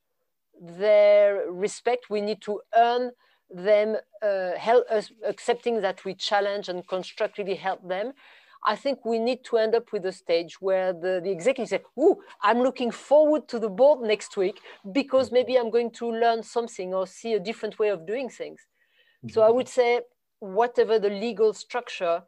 [0.60, 2.10] their respect.
[2.10, 3.12] We need to earn
[3.50, 8.12] them uh, help us accepting that we challenge and constructively help them.
[8.64, 11.82] I think we need to end up with a stage where the, the executive say,
[11.96, 14.60] oh, I'm looking forward to the board next week
[14.92, 18.60] because maybe I'm going to learn something or see a different way of doing things.
[19.24, 19.32] Mm-hmm.
[19.32, 20.00] So I would say
[20.40, 22.22] whatever the legal structure,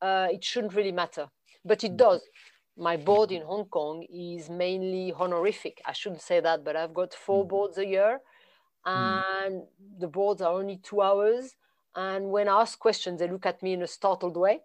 [0.00, 1.26] uh, it shouldn't really matter,
[1.64, 1.96] but it mm-hmm.
[1.96, 2.22] does.
[2.76, 5.82] My board in Hong Kong is mainly honorific.
[5.84, 7.48] I shouldn't say that, but I've got 4 mm-hmm.
[7.48, 8.20] boards a year
[8.84, 9.62] and
[9.98, 11.54] the boards are only two hours.
[11.94, 14.60] And when I ask questions, they look at me in a startled way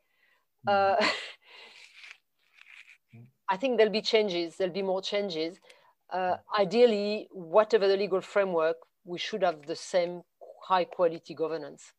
[0.68, 0.95] uh,
[3.49, 5.59] I think there'll be changes, there'll be more changes.
[6.11, 10.22] Uh, ideally, whatever the legal framework, we should have the same
[10.63, 11.93] high quality governance.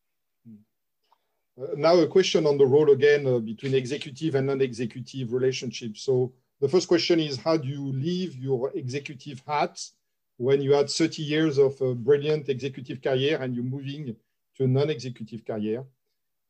[1.61, 6.03] Uh, now a question on the role again uh, between executive and non-executive relationships.
[6.03, 9.81] So the first question is how do you leave your executive hat
[10.39, 14.17] when you had 30 years of a brilliant executive career and you're moving
[14.57, 15.85] to a non-executive career?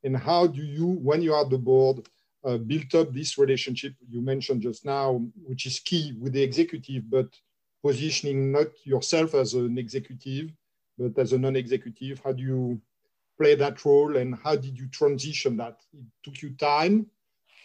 [0.04, 2.06] and how do you, when you are the board,
[2.44, 7.10] uh, build up this relationship you mentioned just now, which is key with the executive,
[7.10, 7.28] but
[7.82, 10.52] positioning not yourself as an executive,
[10.96, 12.20] but as a non-executive.
[12.24, 12.80] How do you
[13.36, 15.80] play that role, and how did you transition that?
[15.92, 17.06] It took you time,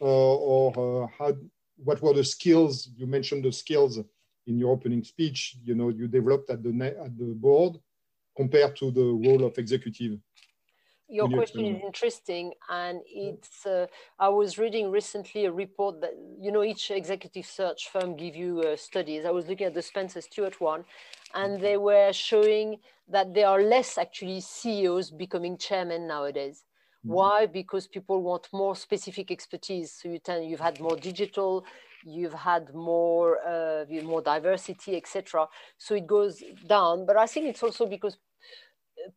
[0.02, 1.36] uh, or uh, how?
[1.78, 3.46] What were the skills you mentioned?
[3.46, 4.00] The skills
[4.48, 5.58] in your opening speech.
[5.64, 6.70] You know, you developed at the
[7.06, 7.78] at the board
[8.36, 10.20] compared to the role of executive
[11.10, 13.86] your question is interesting and it's uh,
[14.20, 18.62] i was reading recently a report that you know each executive search firm give you
[18.62, 20.84] uh, studies i was looking at the spencer stuart one
[21.36, 22.78] and they were showing
[23.08, 26.64] that there are less actually ceos becoming chairmen nowadays
[27.06, 27.48] Why?
[27.48, 29.92] Because people want more specific expertise.
[29.92, 31.66] So you tend, you've had more digital,
[32.06, 35.48] you've had more uh, more diversity, etc.
[35.78, 37.06] So it goes down.
[37.06, 38.18] But I think it's also because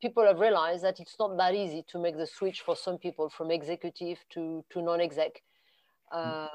[0.01, 3.30] people have realized that it's not that easy to make the switch for some people
[3.30, 5.43] from executive to, to non-exec.
[6.12, 6.47] Uh,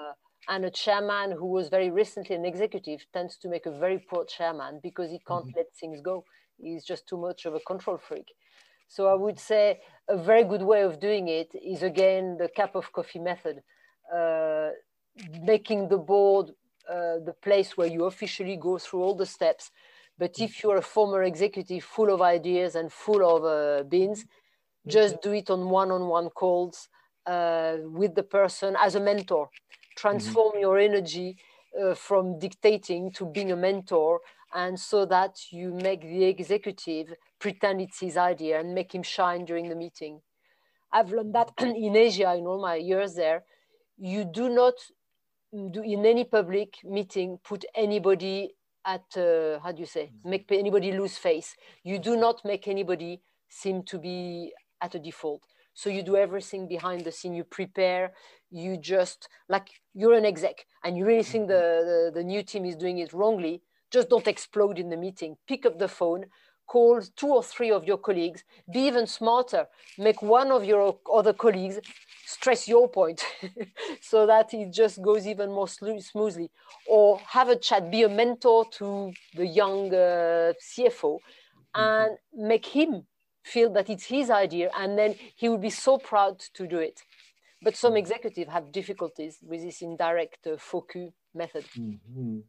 [0.49, 4.25] and a chairman who was very recently an executive tends to make a very poor
[4.25, 5.57] chairman because he can't mm-hmm.
[5.57, 6.23] let things go.
[6.57, 8.27] He's just too much of a control freak.
[8.87, 12.75] So I would say a very good way of doing it is again the cup
[12.75, 13.61] of coffee method,
[14.13, 14.69] uh,
[15.41, 16.51] making the board
[16.89, 19.71] uh, the place where you officially go through all the steps
[20.21, 24.23] but if you're a former executive full of ideas and full of uh, beans,
[24.85, 26.89] just do it on one-on-one calls
[27.25, 29.49] uh, with the person as a mentor.
[29.95, 30.61] Transform mm-hmm.
[30.61, 31.37] your energy
[31.81, 34.19] uh, from dictating to being a mentor,
[34.53, 39.43] and so that you make the executive pretend it's his idea and make him shine
[39.43, 40.21] during the meeting.
[40.93, 43.43] I've learned that in Asia in all my years there.
[43.97, 44.75] You do not
[45.51, 50.05] do in any public meeting put anybody at uh, how do you say?
[50.05, 50.29] Mm-hmm.
[50.29, 51.55] make anybody lose face.
[51.83, 55.43] You do not make anybody seem to be at a default.
[55.73, 57.33] So you do everything behind the scene.
[57.33, 58.13] You prepare.
[58.49, 62.15] You just like you're an exec and you really think the, mm-hmm.
[62.15, 63.61] the, the new team is doing it wrongly.
[63.91, 65.37] Just don't explode in the meeting.
[65.47, 66.25] Pick up the phone
[66.71, 68.45] call two or three of your colleagues.
[68.71, 69.67] Be even smarter.
[69.97, 71.79] Make one of your other colleagues
[72.31, 73.23] stress your point
[74.01, 76.49] so that it just goes even more smoothly.
[76.87, 81.19] Or have a chat be a mentor to the young uh, cfo
[81.75, 83.05] and make him
[83.43, 87.01] feel that it's his idea and then he will be so proud to do it.
[87.63, 91.65] But some executives have difficulties with this indirect uh, focus method.
[91.77, 92.39] Mm-hmm.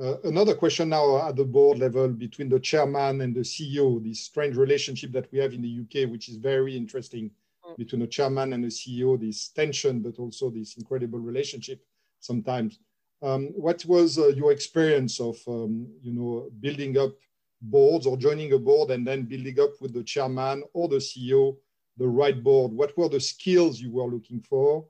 [0.00, 4.20] Uh, another question now at the board level between the chairman and the CEO, this
[4.20, 7.30] strange relationship that we have in the UK, which is very interesting
[7.78, 11.80] between a chairman and a CEO, this tension, but also this incredible relationship
[12.20, 12.78] sometimes.
[13.22, 17.12] Um, what was uh, your experience of, um, you know, building up
[17.60, 21.56] boards or joining a board and then building up with the chairman or the CEO
[21.98, 22.72] the right board?
[22.72, 24.84] What were the skills you were looking for?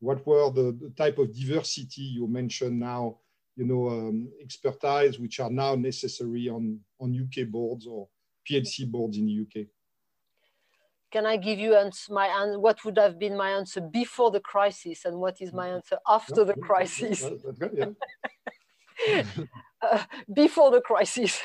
[0.00, 3.18] What were the, the type of diversity you mentioned now,
[3.56, 8.08] you know, um, expertise which are now necessary on, on UK boards or
[8.48, 9.66] PLC boards in the UK?
[11.10, 11.70] Can I give you
[12.10, 12.58] my answer?
[12.58, 16.44] what would have been my answer before the crisis and what is my answer after
[16.44, 17.24] the crisis?
[19.82, 21.40] uh, before the crisis,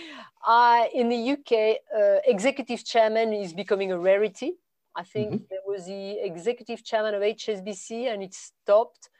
[0.46, 4.52] uh, in the UK, uh, executive chairman is becoming a rarity.
[4.94, 5.44] I think mm-hmm.
[5.50, 9.10] there was the executive chairman of HSBC and it stopped.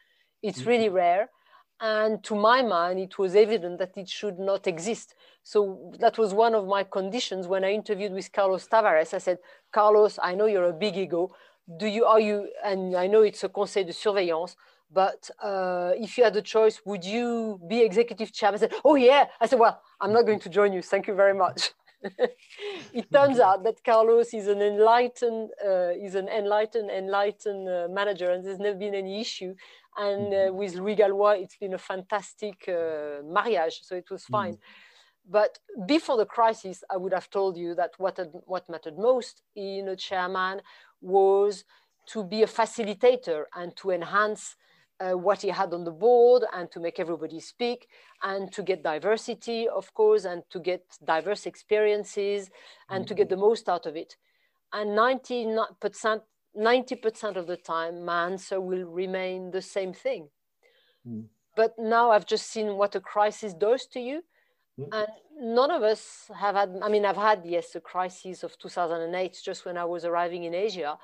[0.42, 0.68] It's mm-hmm.
[0.68, 1.28] really rare.
[1.80, 5.14] And to my mind, it was evident that it should not exist.
[5.44, 9.14] So that was one of my conditions when I interviewed with Carlos Tavares.
[9.14, 9.38] I said,
[9.72, 11.34] Carlos, I know you're a big ego.
[11.78, 14.56] Do you, are you, and I know it's a conseil de surveillance,
[14.90, 18.58] but uh, if you had a choice, would you be executive chairman?
[18.58, 19.26] I said, oh yeah.
[19.40, 20.82] I said, well, I'm not going to join you.
[20.82, 21.72] Thank you very much.
[22.92, 28.30] it turns out that Carlos is an enlightened, uh, is an enlightened, enlightened uh, manager,
[28.30, 29.54] and there's never been any issue.
[29.98, 30.56] And uh, mm-hmm.
[30.56, 34.54] with Louis Gallois, it's been a fantastic uh, marriage, so it was fine.
[34.54, 34.58] Mm.
[35.30, 39.88] But before the crisis, I would have told you that what, what mattered most in
[39.88, 40.62] a chairman
[41.00, 41.64] was
[42.06, 44.56] to be a facilitator and to enhance
[45.00, 47.88] uh, what he had on the board and to make everybody speak
[48.22, 52.50] and to get diversity, of course, and to get diverse experiences
[52.88, 53.08] and mm-hmm.
[53.08, 54.16] to get the most out of it.
[54.72, 56.20] And 90%,
[56.58, 60.28] 90% of the time, my answer will remain the same thing.
[61.06, 61.24] Mm.
[61.56, 64.22] But now I've just seen what a crisis does to you.
[64.78, 64.88] Mm.
[64.92, 69.38] And none of us have had, I mean, I've had, yes, a crisis of 2008,
[69.44, 70.98] just when I was arriving in Asia.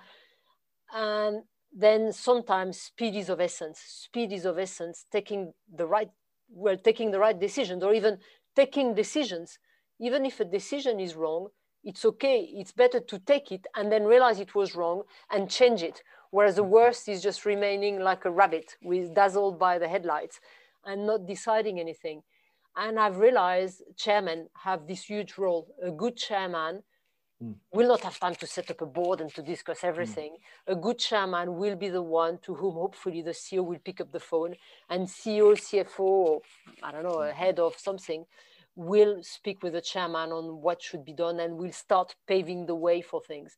[0.93, 1.43] And
[1.73, 3.81] then sometimes speed is of essence.
[3.81, 6.11] Speed is of essence, taking the right,
[6.49, 8.19] well, taking the right decisions or even
[8.55, 9.59] taking decisions.
[10.01, 11.49] Even if a decision is wrong,
[11.85, 12.49] it's okay.
[12.53, 16.03] It's better to take it and then realize it was wrong and change it.
[16.31, 20.41] Whereas the worst is just remaining like a rabbit with dazzled by the headlights
[20.85, 22.23] and not deciding anything.
[22.77, 25.69] And I've realized chairmen have this huge role.
[25.83, 26.83] A good chairman
[27.43, 27.55] mm.
[27.73, 29.89] will not have time to set up a board and to discuss mm.
[29.89, 30.33] everything.
[30.69, 30.73] Mm.
[30.73, 34.11] A good chairman will be the one to whom hopefully the CEO will pick up
[34.11, 34.57] the phone
[34.91, 36.41] and CEO, CFO, or
[36.83, 37.33] I don't know, a mm.
[37.33, 38.25] head of something
[38.77, 42.75] will speak with the chairman on what should be done and will start paving the
[42.75, 43.57] way for things.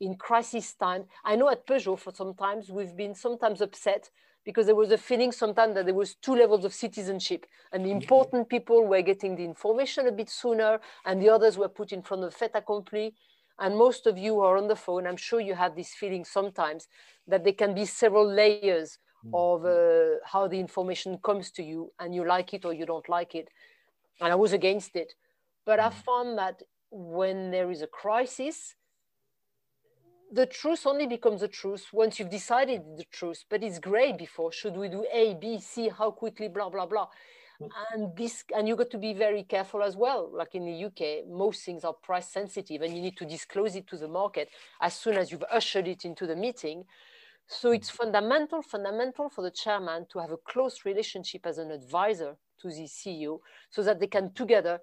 [0.00, 4.10] In crisis time, I know at Peugeot for sometimes we've been sometimes upset
[4.44, 7.90] because there was a feeling sometimes that there was two levels of citizenship and the
[7.90, 12.02] important people were getting the information a bit sooner and the others were put in
[12.02, 13.12] front of fait accompli
[13.58, 15.06] And most of you are on the phone.
[15.06, 16.88] I'm sure you have this feeling sometimes
[17.26, 19.32] that there can be several layers mm.
[19.34, 23.08] of uh, how the information comes to you and you like it or you don't
[23.08, 23.48] like it.
[24.20, 25.12] And I was against it.
[25.64, 25.94] But I mm.
[25.94, 28.74] found that when there is a crisis,
[30.32, 34.50] the truth only becomes the truth once you've decided the truth, but it's great before.
[34.52, 37.08] Should we do A, B, C, how quickly, blah, blah, blah.
[37.60, 37.68] Mm.
[37.92, 40.30] And this, and you got to be very careful as well.
[40.32, 43.86] Like in the UK, most things are price sensitive and you need to disclose it
[43.88, 44.48] to the market
[44.80, 46.84] as soon as you've ushered it into the meeting.
[47.46, 47.96] So it's mm.
[47.96, 52.36] fundamental, fundamental for the chairman to have a close relationship as an advisor
[52.68, 53.38] to the CEO
[53.70, 54.80] so that they can together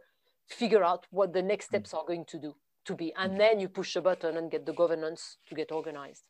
[0.48, 2.56] figure out what the next steps are going to do
[2.86, 3.14] to be.
[3.18, 6.24] And then you push a button and get the governance to get organized.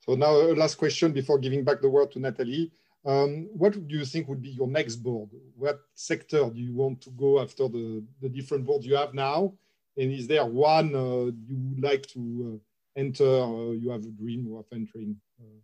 [0.00, 2.70] So now a last question before giving back the word to natalie.
[3.04, 5.30] Um, what do you think would be your next board?
[5.56, 9.54] What sector do you want to go after the, the different boards you have now?
[9.96, 12.20] And is there one uh, you would like to
[12.54, 15.58] uh, enter uh, you have a dream of entering uh,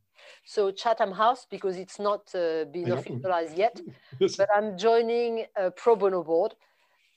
[0.45, 3.81] so Chatham House, because it's not uh, been officialized yet,
[4.21, 4.37] yes.
[4.39, 6.55] but I'm joining a pro bono board.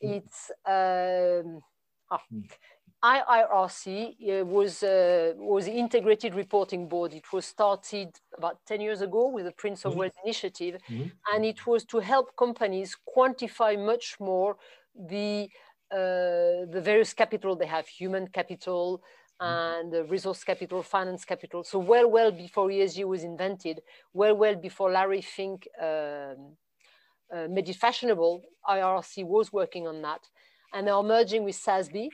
[0.01, 1.61] It's um,
[2.11, 2.21] Ah.
[3.03, 7.13] IIRC uh, was uh, was the integrated reporting board.
[7.13, 9.99] It was started about 10 years ago with the Prince of mm -hmm.
[9.99, 11.11] Wales initiative, mm -hmm.
[11.31, 14.55] and it was to help companies quantify much more
[15.13, 15.49] the
[15.91, 19.01] uh, the various capital they have, human capital.
[19.41, 21.63] And resource capital, finance capital.
[21.63, 23.81] So well, well before ESG was invented,
[24.13, 26.55] well, well before Larry Fink um,
[27.33, 30.21] uh, made it fashionable, IRC was working on that
[30.73, 32.09] and they are merging with SASB.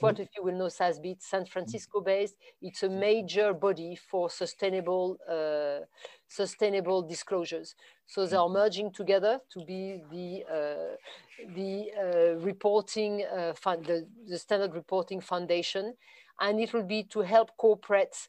[0.00, 1.12] Quite a few will know SASB.
[1.12, 2.36] It's San Francisco based.
[2.62, 5.84] It's a major body for sustainable uh,
[6.26, 7.74] sustainable disclosures.
[8.06, 14.06] So they are merging together to be the uh, the uh, reporting uh, fund, the,
[14.26, 15.94] the standard reporting foundation,
[16.40, 18.28] and it will be to help corporates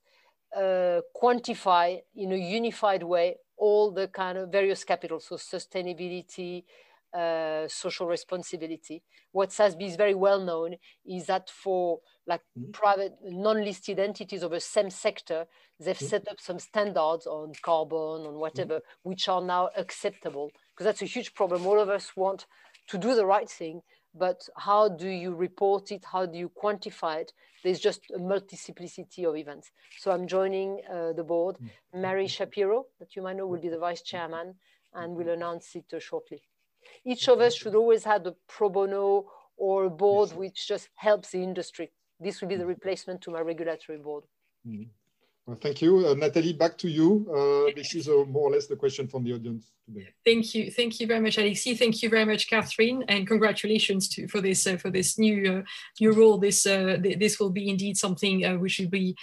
[0.55, 6.63] uh, quantify in a unified way all the kind of various capitals, so sustainability,
[7.13, 9.03] uh, social responsibility.
[9.31, 12.71] What SASB is very well known is that for like mm-hmm.
[12.71, 15.45] private non-listed entities of the same sector,
[15.79, 16.05] they've mm-hmm.
[16.05, 19.09] set up some standards on carbon, on whatever, mm-hmm.
[19.09, 20.51] which are now acceptable.
[20.73, 21.65] Because that's a huge problem.
[21.65, 22.45] All of us want
[22.87, 23.81] to do the right thing,
[24.13, 26.03] but how do you report it?
[26.05, 27.33] How do you quantify it?
[27.63, 29.71] There's just a multiplicity of events.
[29.99, 31.55] So I'm joining uh, the board.
[31.55, 32.01] Mm-hmm.
[32.01, 34.55] Mary Schapiro, that you might know, will be the vice chairman,
[34.93, 36.41] and we'll announce it uh, shortly
[37.05, 39.25] each of us should always have a pro bono
[39.57, 41.91] or a board which just helps the industry.
[42.19, 42.69] This will be the mm-hmm.
[42.69, 44.23] replacement to my regulatory board.
[44.65, 44.89] Mm -hmm.
[45.49, 46.07] Well, thank you.
[46.07, 47.25] Uh, Nathalie, back to you.
[47.27, 50.07] Uh, this is uh, more or less the question from the audience today.
[50.23, 50.69] Thank you.
[50.69, 51.75] Thank you very much, Alexi.
[51.75, 55.61] Thank you very much, Catherine, and congratulations to, for this uh, for this new uh,
[55.99, 56.37] new role.
[56.37, 59.15] This uh, th this will be indeed something which will be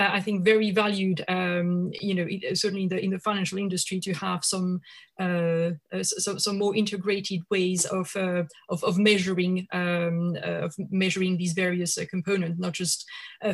[0.00, 4.00] uh, I think very valued, um, you know, certainly in the in the financial industry
[4.00, 4.80] to have some
[5.20, 10.74] uh, uh some, some more integrated ways of uh, of, of, measuring um, uh, of
[10.90, 13.04] measuring these various components, not just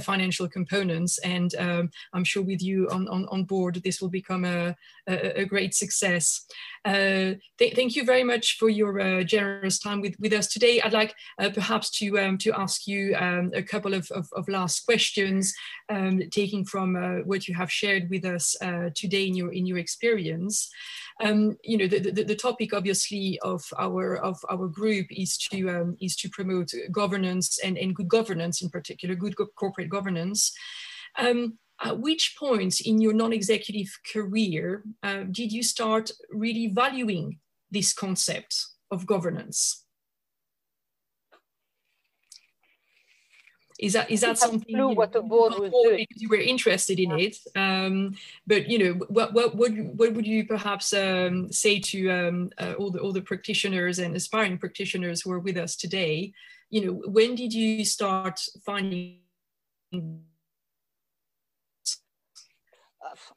[0.01, 1.19] financial components.
[1.19, 4.77] And um, I'm sure with you on, on, on board, this will become a,
[5.09, 6.47] a, a great success.
[6.85, 10.81] Th thank you very much for your generous time with, with us today.
[10.81, 11.15] I'd like
[11.55, 15.53] perhaps to um, to ask you um, a couple of, of, of last questions.
[15.89, 19.67] Um, taking from uh, what you have shared with us uh, today in your in
[19.67, 20.71] your experience.
[21.21, 25.69] Um, you know, the, the, the, topic obviously of our of our group is to
[25.69, 30.53] um, is to promote governance and, and good governance in particular, good corporate governance.
[31.19, 37.39] Um, at which point in your non-executive career uh, did you start really valuing
[37.71, 39.85] this concept of governance?
[43.79, 46.99] Is that is that something you, what the board was doing because you were interested
[46.99, 47.37] in it?
[47.55, 52.51] Um, but you know, what what what, what would you perhaps um, say to um,
[52.59, 56.33] uh, all the all the practitioners and aspiring practitioners who are with us today?
[56.71, 59.21] You know, when did you start finding?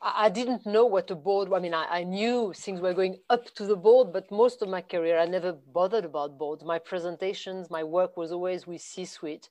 [0.01, 1.53] I didn't know what the board.
[1.53, 4.69] I mean, I, I, knew things were going up to the board, but most of
[4.69, 6.63] my career, I never bothered about boards.
[6.63, 9.49] My presentations, my work was always with C-suite.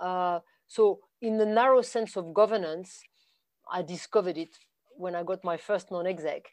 [0.00, 3.02] Uh, so in the narrow sense of governance,
[3.70, 4.58] I discovered it
[4.96, 6.50] when I got my first non-exec.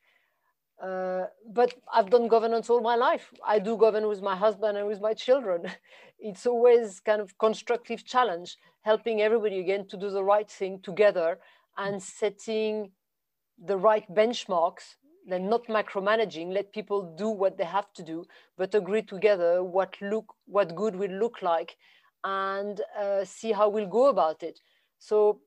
[0.82, 3.32] Uh, but I've done governance all my life.
[3.46, 5.68] I do govern with my husband and with my children.
[6.24, 11.40] It's always kind of constructive challenge, helping everybody again to do the right thing together
[11.78, 12.92] and setting
[13.58, 14.96] the right benchmarks,
[15.28, 18.26] then not micromanaging, let people do what they have to do,
[18.58, 21.76] but agree together what look what good will look like
[22.24, 24.60] and uh, see how we'll go about it.
[25.00, 25.42] So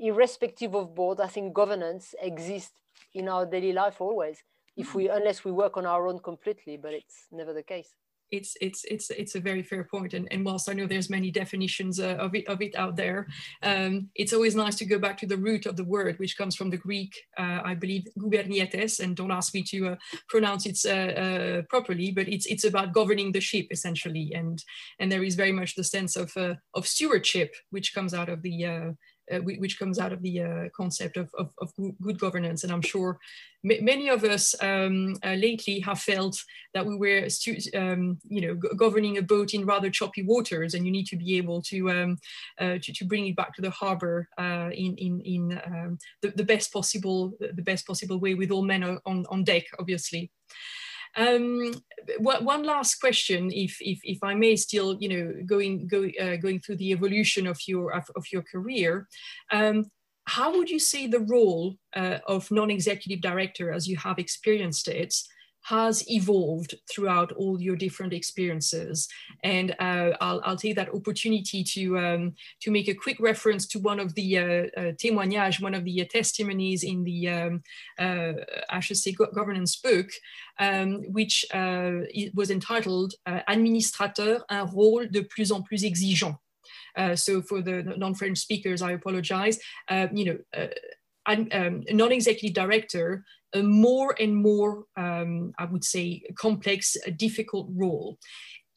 [0.00, 2.72] irrespective of board, I think governance exists
[3.14, 4.42] in our daily life always,
[4.76, 7.94] if we, unless we work on our own completely, but it's never the case
[8.36, 10.14] it's it's it's it's a very fair point.
[10.14, 13.26] And, and whilst i know there's many definitions uh, of it of it out there
[13.62, 16.54] um, it's always nice to go back to the root of the word which comes
[16.56, 19.00] from the greek uh, i believe gubernietes.
[19.00, 19.96] And don't ask me to uh,
[20.28, 24.32] pronounce it uh, uh, properly but it's it's about governing the ship essentially.
[24.34, 24.62] And
[24.98, 28.42] and there is very much the sense of uh, of stewardship which comes out of
[28.42, 28.94] the
[29.32, 31.72] uh, which comes out of the uh, concept of, of, of,
[32.02, 32.62] good governance.
[32.62, 33.18] And I'm sure
[33.62, 36.38] many of us um, uh, lately have felt
[36.74, 37.28] that we were,
[37.74, 41.36] um, you know, governing a boat in rather choppy waters, and you need to be
[41.36, 42.18] able to um,
[42.60, 46.30] uh, to, to, bring it back to the harbor uh, in in, in um, the,
[46.36, 50.30] the, best possible the best possible way with all men on, on deck, obviously.
[51.16, 51.72] Um,
[52.18, 56.60] one last question, if, if, if I may, still, you know, going go, uh, going
[56.60, 59.08] through the evolution of your of, of your career.
[59.50, 59.90] Um,
[60.26, 65.14] how would you see the role uh, of non-executive director, as you have experienced it,
[65.64, 69.08] has evolved throughout all your different experiences.
[69.42, 73.78] And uh, I'll, I'll, take that opportunity to, um, to make a quick reference to
[73.78, 77.62] one of the uh, uh, témoignages, one of the uh, testimonies in the um,
[77.98, 78.32] uh,
[79.34, 80.10] governance book,
[80.58, 81.92] um, which uh,
[82.34, 86.36] was entitled Administrateur, un rôle de plus en plus exigeant.
[87.14, 89.58] so for the non-French speakers, I apologize.
[90.12, 90.68] you know,
[91.26, 98.18] um, non-executive director a more and more, um, I would say, complex, difficult role.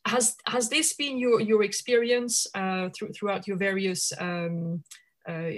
[0.05, 4.83] Has, has this been your, your experience uh, through, throughout your various, um,
[5.27, 5.49] uh,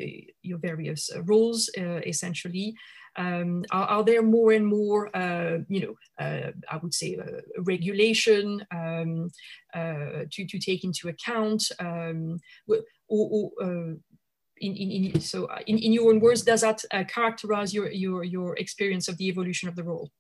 [0.42, 2.74] your various uh, roles, uh, essentially?
[3.16, 7.18] Um, are, are, there more and more, uh, you know, uh, I would say,
[7.58, 9.30] regulation um,
[9.76, 11.64] to, to take into account?
[11.80, 13.98] Um, or, or
[14.62, 17.92] in, in, in, so uh, in, in your own words, does that uh, characterize your,
[17.92, 20.12] your, your experience of the evolution of the role?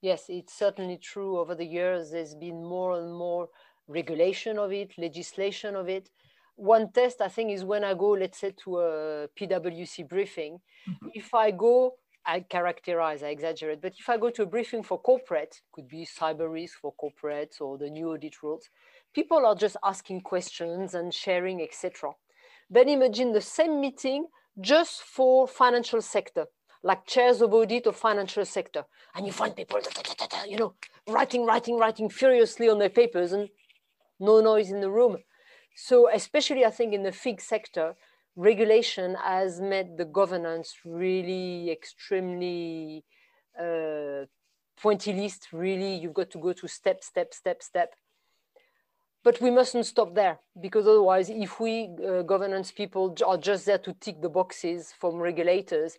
[0.00, 1.38] Yes, it's certainly true.
[1.38, 3.48] Over the years, there's been more and more
[3.88, 6.10] regulation of it, legislation of it.
[6.56, 10.60] One test, I think, is when I go, let's say, to a PwC briefing.
[10.88, 11.08] Mm-hmm.
[11.14, 11.94] If I go,
[12.26, 16.06] I characterize, I exaggerate, but if I go to a briefing for corporate, could be
[16.06, 18.68] cyber risk for corporates or the new audit rules,
[19.14, 22.10] people are just asking questions and sharing, etc.
[22.70, 24.26] Then imagine the same meeting
[24.60, 26.46] just for financial sector,
[26.82, 28.84] like chairs of audit of financial sector.
[29.14, 29.80] And you find people,
[30.46, 30.74] you know,
[31.08, 33.48] writing, writing, writing furiously on their papers and
[34.20, 35.18] no noise in the room.
[35.74, 37.94] So especially I think in the FIG sector,
[38.36, 43.04] regulation has made the governance really extremely
[43.58, 44.26] uh,
[44.80, 45.48] pointy list.
[45.52, 47.94] Really, you've got to go to step, step, step, step.
[49.28, 53.76] But we mustn't stop there because otherwise, if we uh, governance people are just there
[53.76, 55.98] to tick the boxes from regulators,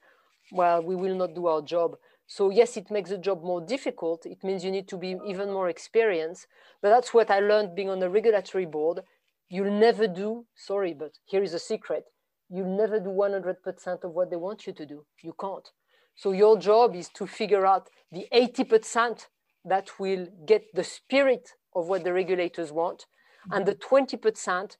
[0.51, 1.95] well, we will not do our job.
[2.25, 4.25] So yes, it makes the job more difficult.
[4.25, 6.47] It means you need to be even more experienced.
[6.81, 9.01] But that's what I learned being on the regulatory board.
[9.47, 12.05] You'll never do, sorry, but here is a secret.
[12.49, 15.05] You'll never do 100% of what they want you to do.
[15.21, 15.69] You can't.
[16.15, 19.27] So your job is to figure out the 80%
[19.65, 23.05] that will get the spirit of what the regulators want.
[23.51, 24.77] And the 20%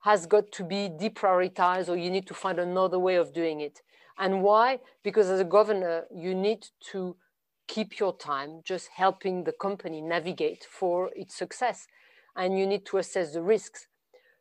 [0.00, 3.82] has got to be deprioritized or you need to find another way of doing it.
[4.18, 4.80] And why?
[5.02, 7.16] Because as a governor, you need to
[7.68, 11.86] keep your time just helping the company navigate for its success.
[12.36, 13.86] And you need to assess the risks.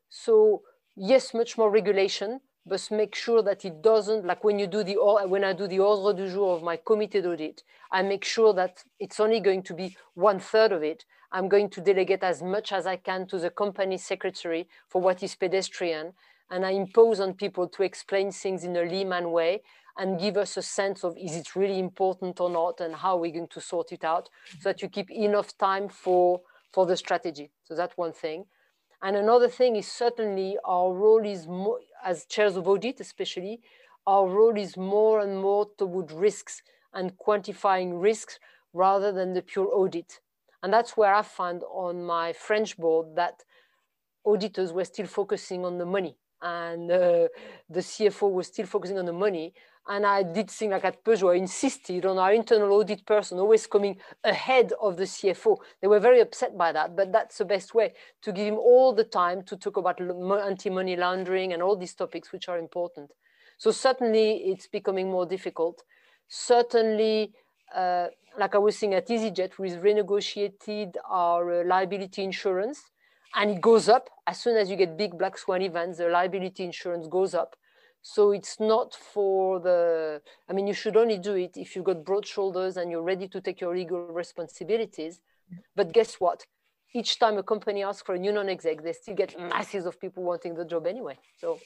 [0.10, 0.64] So
[0.96, 4.96] yes, much more regulation, but make sure that it doesn't, like when you do the,
[5.28, 8.84] when I do the ordre du jour of my committed audit, I make sure that
[9.00, 11.06] it's only going to be one third of it.
[11.32, 15.24] I'm going to delegate as much as I can to the company secretary for what
[15.24, 16.14] is pedestrian.
[16.50, 19.64] And I impose on people to explain things in a layman way
[19.98, 23.32] and give us a sense of is it really important or not and how we're
[23.32, 26.42] going to sort it out so that you keep enough time for,
[26.72, 27.52] for the strategy.
[27.64, 28.46] So that's one thing.
[29.02, 33.62] And another thing is certainly our role is more, as chairs of audit especially,
[34.06, 36.62] our role is more and more toward risks
[36.94, 38.40] and quantifying risks
[38.74, 40.20] rather than the pure audit.
[40.64, 43.44] And that's where I found on my French board that
[44.26, 47.28] auditors were still focusing on the money and uh,
[47.70, 49.54] the CFO was still focusing on the money.
[49.88, 53.66] And I did think like at Peugeot, I insisted on our internal audit person always
[53.66, 55.58] coming ahead of the CFO.
[55.82, 58.94] They were very upset by that, but that's the best way to give him all
[58.94, 63.12] the time to talk about anti-money laundering and all these topics which are important.
[63.58, 65.84] So certainly it's becoming more difficult.
[66.28, 67.34] Certainly,
[67.76, 68.08] uh,
[68.38, 72.92] like I was saying at EasyJet, we've renegotiated our uh, liability insurance
[73.36, 76.64] and it goes up as soon as you get big black swan events the liability
[76.64, 77.56] insurance goes up
[78.02, 82.04] so it's not for the i mean you should only do it if you've got
[82.04, 85.22] broad shoulders and you're ready to take your legal responsibilities.
[85.76, 86.46] But guess what?
[86.94, 90.24] Each time a company asks for a new non-exec they still get masses of people
[90.24, 91.18] wanting the job anyway.
[91.40, 91.60] So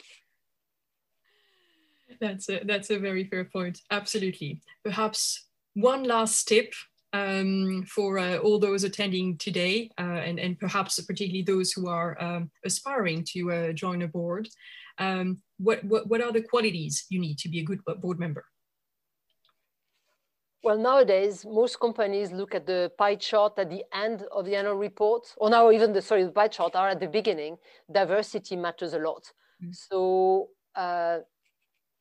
[2.19, 3.81] that's a that's a very fair point.
[3.89, 4.61] Absolutely.
[4.83, 6.73] Perhaps one last tip
[7.15, 12.21] um, for uh, all those attending today, uh, and, and perhaps particularly those who are
[12.21, 14.49] um, aspiring to uh, join a board.
[14.97, 18.45] Um, what, what, what are the qualities you need to be a good board member?
[20.61, 24.75] Well, nowadays, most companies look at the pie chart at the end of the annual
[24.75, 27.57] report, or now even the, sorry, the pie chart are at the beginning.
[27.91, 29.23] Diversity matters a lot.
[29.61, 29.73] Mm -hmm.
[29.87, 29.99] So
[30.85, 31.17] uh,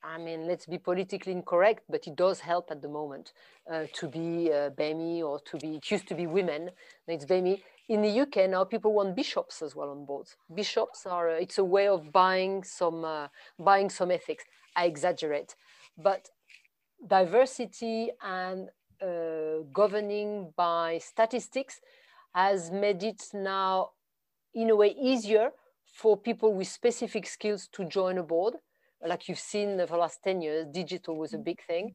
[0.05, 3.33] I mean, let's be politically incorrect, but it does help at the moment
[3.71, 6.67] uh, to be uh, BAME or to be, it used to be women,
[7.09, 7.63] now it's BAME.
[7.89, 10.37] In the UK now, people want bishops as well on boards.
[10.55, 13.29] Bishops are, uh, it's a way of buying some, uh,
[13.59, 14.45] buying some ethics.
[14.77, 15.55] I exaggerate,
[15.97, 16.29] but
[17.07, 18.69] diversity and
[19.01, 21.81] uh, governing by statistics
[22.35, 23.91] has made it now,
[24.55, 25.51] in a way, easier
[25.87, 28.55] for people with specific skills to join a board
[29.07, 31.95] like you've seen for the last 10 years, digital was a big thing.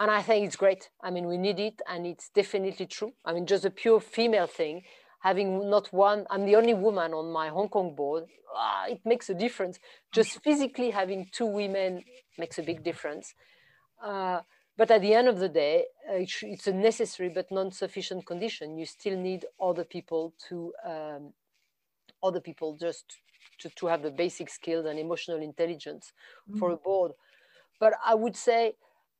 [0.00, 0.90] And I think it's great.
[1.02, 3.12] I mean, we need it and it's definitely true.
[3.24, 4.82] I mean, just a pure female thing,
[5.20, 9.30] having not one, I'm the only woman on my Hong Kong board, ah, it makes
[9.30, 9.78] a difference.
[10.12, 12.02] Just physically having two women
[12.38, 13.34] makes a big difference.
[14.02, 14.40] Uh,
[14.76, 18.78] but at the end of the day, uh, it's a necessary but non-sufficient condition.
[18.78, 21.32] You still need other people to, um,
[22.22, 23.18] other people just
[23.60, 26.12] to, to have the basic skills and emotional intelligence
[26.50, 26.58] mm.
[26.58, 27.12] for a board.
[27.80, 28.74] But I would say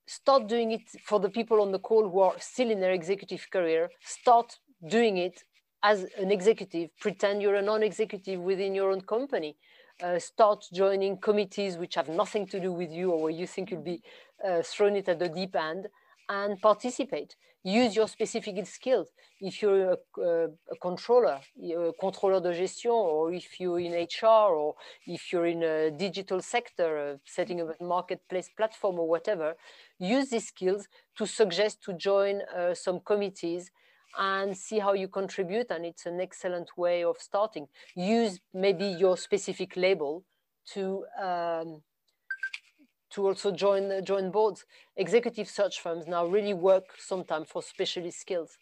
[0.07, 3.47] start doing it for the people on the call who are still in their executive
[3.51, 3.91] career.
[4.05, 5.43] Start doing it
[5.83, 6.91] as an executive.
[7.01, 9.57] Pretend you're a non-executive within your own company.
[10.03, 13.71] Uh, start joining committees which have nothing to do with you or where you think
[13.71, 14.03] you'll be
[14.45, 15.87] uh, thrown it at the deep end
[16.29, 17.37] and participate.
[17.65, 19.09] Use your specific skills.
[19.41, 24.53] If you're a, a, a controller, a controller de gestion, or if you're in HR,
[24.57, 24.75] or
[25.07, 29.55] if you're in a digital sector, uh, setting up a marketplace platform or whatever,
[30.01, 33.71] use these skills to suggest to join uh, some committees
[34.19, 35.71] and see how you contribute.
[35.71, 37.69] And it's an excellent way of starting.
[37.95, 40.25] Use maybe your specific label
[40.75, 41.83] to um,
[43.13, 44.65] to also join, join boards.
[44.97, 48.59] Executive search firms now really work sometimes for specialist skills.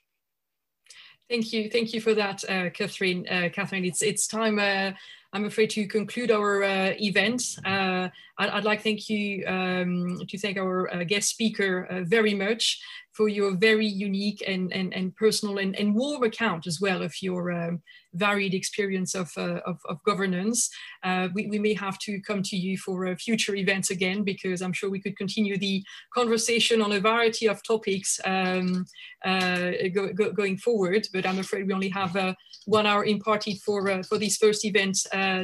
[1.28, 1.70] Thank you.
[1.70, 3.26] Thank you for that, uh, Catherine.
[3.28, 4.92] Uh, Catherine, it's, it's time, uh,
[5.32, 7.42] I'm afraid, to conclude our uh, event.
[7.64, 8.08] Uh,
[8.38, 12.80] I'd, I'd, like thank you um, to thank our uh, guest speaker very much
[13.12, 17.12] for your very unique and, and, and personal and, and warm account as well of
[17.20, 17.82] your um,
[18.14, 20.70] varied experience of, uh, of, of, governance.
[21.02, 24.62] Uh, we, we, may have to come to you for uh, future events again, because
[24.62, 28.86] I'm sure we could continue the conversation on a variety of topics um,
[29.24, 32.34] uh, go, go, going forward, but I'm afraid we only have uh,
[32.66, 34.98] one hour imparted for, uh, for this first event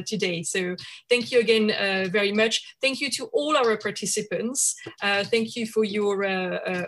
[0.05, 0.43] today.
[0.43, 0.75] So
[1.09, 1.67] thank you again
[2.11, 2.75] very much.
[2.81, 4.75] Thank you to all our participants.
[5.01, 6.25] thank you for your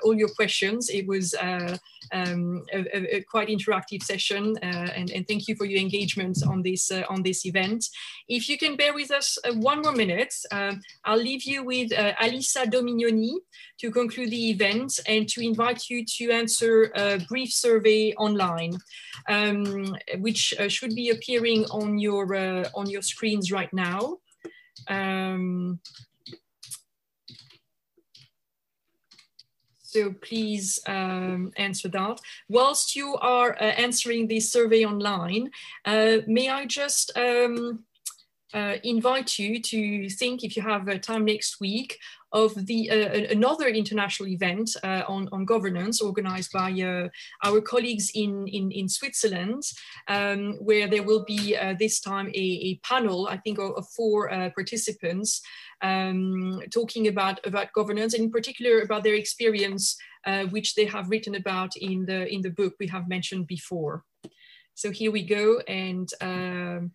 [0.03, 0.89] all your questions.
[0.89, 1.35] It was
[2.11, 6.91] um, a, a, quite interactive session, and, and thank you for your engagement on this
[6.91, 7.85] uh, on this event.
[8.27, 11.91] If you can bear with us uh, one more minute, um, I'll leave you with
[11.93, 13.33] uh, Alisa Dominioni
[13.79, 18.77] to conclude the event and to invite you to answer a brief survey online,
[19.29, 24.17] um, which uh, should be appearing on your uh, on your screens right now.
[24.87, 25.79] Um,
[29.81, 32.21] So please um, answer that.
[32.47, 35.49] Whilst you are uh, answering this survey online,
[35.83, 37.85] uh, may I just um,
[38.53, 41.97] uh, invite you to think, if you have uh, time next week,
[42.31, 47.07] of the uh, another international event uh, on, on governance organized by uh,
[47.43, 49.63] our colleagues in, in, in Switzerland,
[50.07, 54.29] um, where there will be this time a, a, panel, I think, of, of four
[54.55, 55.41] participants
[55.81, 61.09] um, talking about, about governance and in particular about their experience, uh, which they have
[61.09, 64.03] written about in the, in the book we have mentioned before.
[64.75, 65.59] So here we go.
[65.67, 66.91] And um,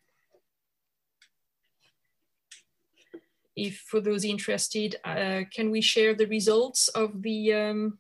[3.57, 7.99] if for those interested, uh, can we share the results of the, um,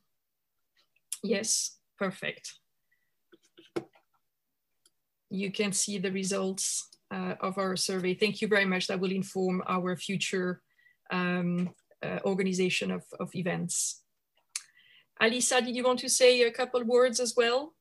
[1.22, 2.54] yes, perfect.
[5.30, 8.14] You can see the results uh, of our survey.
[8.14, 8.86] Thank you very much.
[8.86, 10.60] That will inform our future
[11.10, 11.70] um,
[12.02, 14.02] uh, organization of, of events.
[15.22, 17.74] Alisa, did you want to say a couple words as well?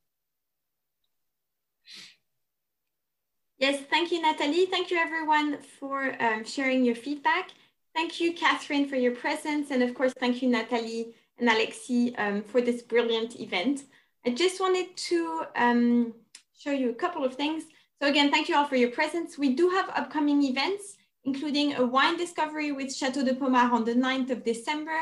[3.60, 4.66] Yes, thank you, Natalie.
[4.66, 7.52] Thank you, everyone, for um, sharing your feedback.
[7.94, 9.70] Thank you, Catherine, for your presence.
[9.70, 13.84] And of course, thank you, Natalie and Alexi, um, for this brilliant event.
[14.26, 16.14] I just wanted to um,
[16.58, 17.66] show you a couple of things.
[18.02, 19.38] So again, thank you all for your presence.
[19.38, 23.94] We do have upcoming events, including a wine discovery with Chateau de Pommard on the
[23.94, 24.98] 9th of December.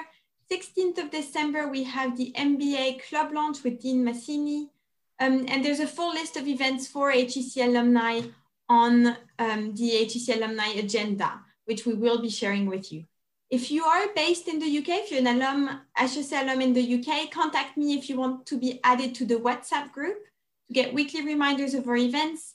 [0.51, 4.67] 16th of December, we have the MBA club launch with Dean Masini.
[5.19, 8.21] Um, and there's a full list of events for HEC alumni
[8.71, 13.03] on um, the HEC alumni agenda, which we will be sharing with you.
[13.49, 16.87] If you are based in the UK, if you're an alum, HEC alum in the
[16.95, 20.19] UK, contact me if you want to be added to the WhatsApp group
[20.67, 22.53] to get weekly reminders of our events.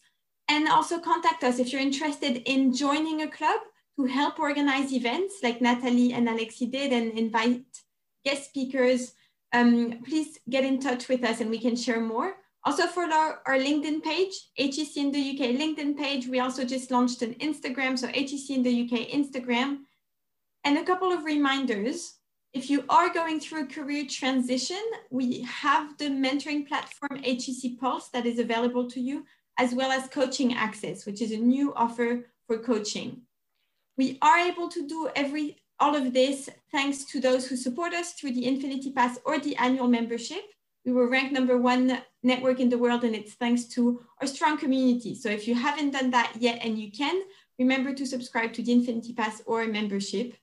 [0.48, 3.60] And also contact us if you're interested in joining a club
[3.98, 7.66] to help organize events like Natalie and Alexi did and invite
[8.24, 9.12] guest speakers.
[9.52, 12.36] Um, please get in touch with us and we can share more.
[12.66, 16.90] Also for our, our LinkedIn page, HEC in the UK LinkedIn page, we also just
[16.90, 19.78] launched an Instagram, so HEC in the UK Instagram.
[20.64, 22.14] And a couple of reminders.
[22.52, 28.08] If you are going through a career transition, we have the mentoring platform HEC Pulse
[28.08, 29.24] that is available to you,
[29.58, 33.20] as well as coaching access, which is a new offer for coaching.
[33.96, 38.14] We are able to do every all of this thanks to those who support us
[38.14, 40.42] through the Infinity Pass or the annual membership.
[40.87, 44.57] We were ranked number one network in the world, and it's thanks to our strong
[44.57, 45.16] community.
[45.16, 47.22] So if you haven't done that yet and you can,
[47.59, 50.34] remember to subscribe to the Infinity Pass or membership.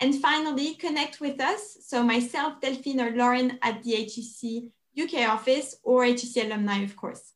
[0.00, 1.78] And finally, connect with us.
[1.86, 7.32] So myself, Delphine or Lauren at the HEC UK office or HEC alumni, of course.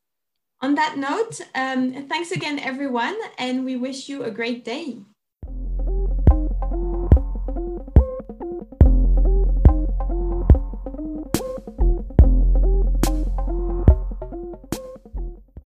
[0.60, 4.98] On that note, um, thanks again, everyone, and we wish you a great day.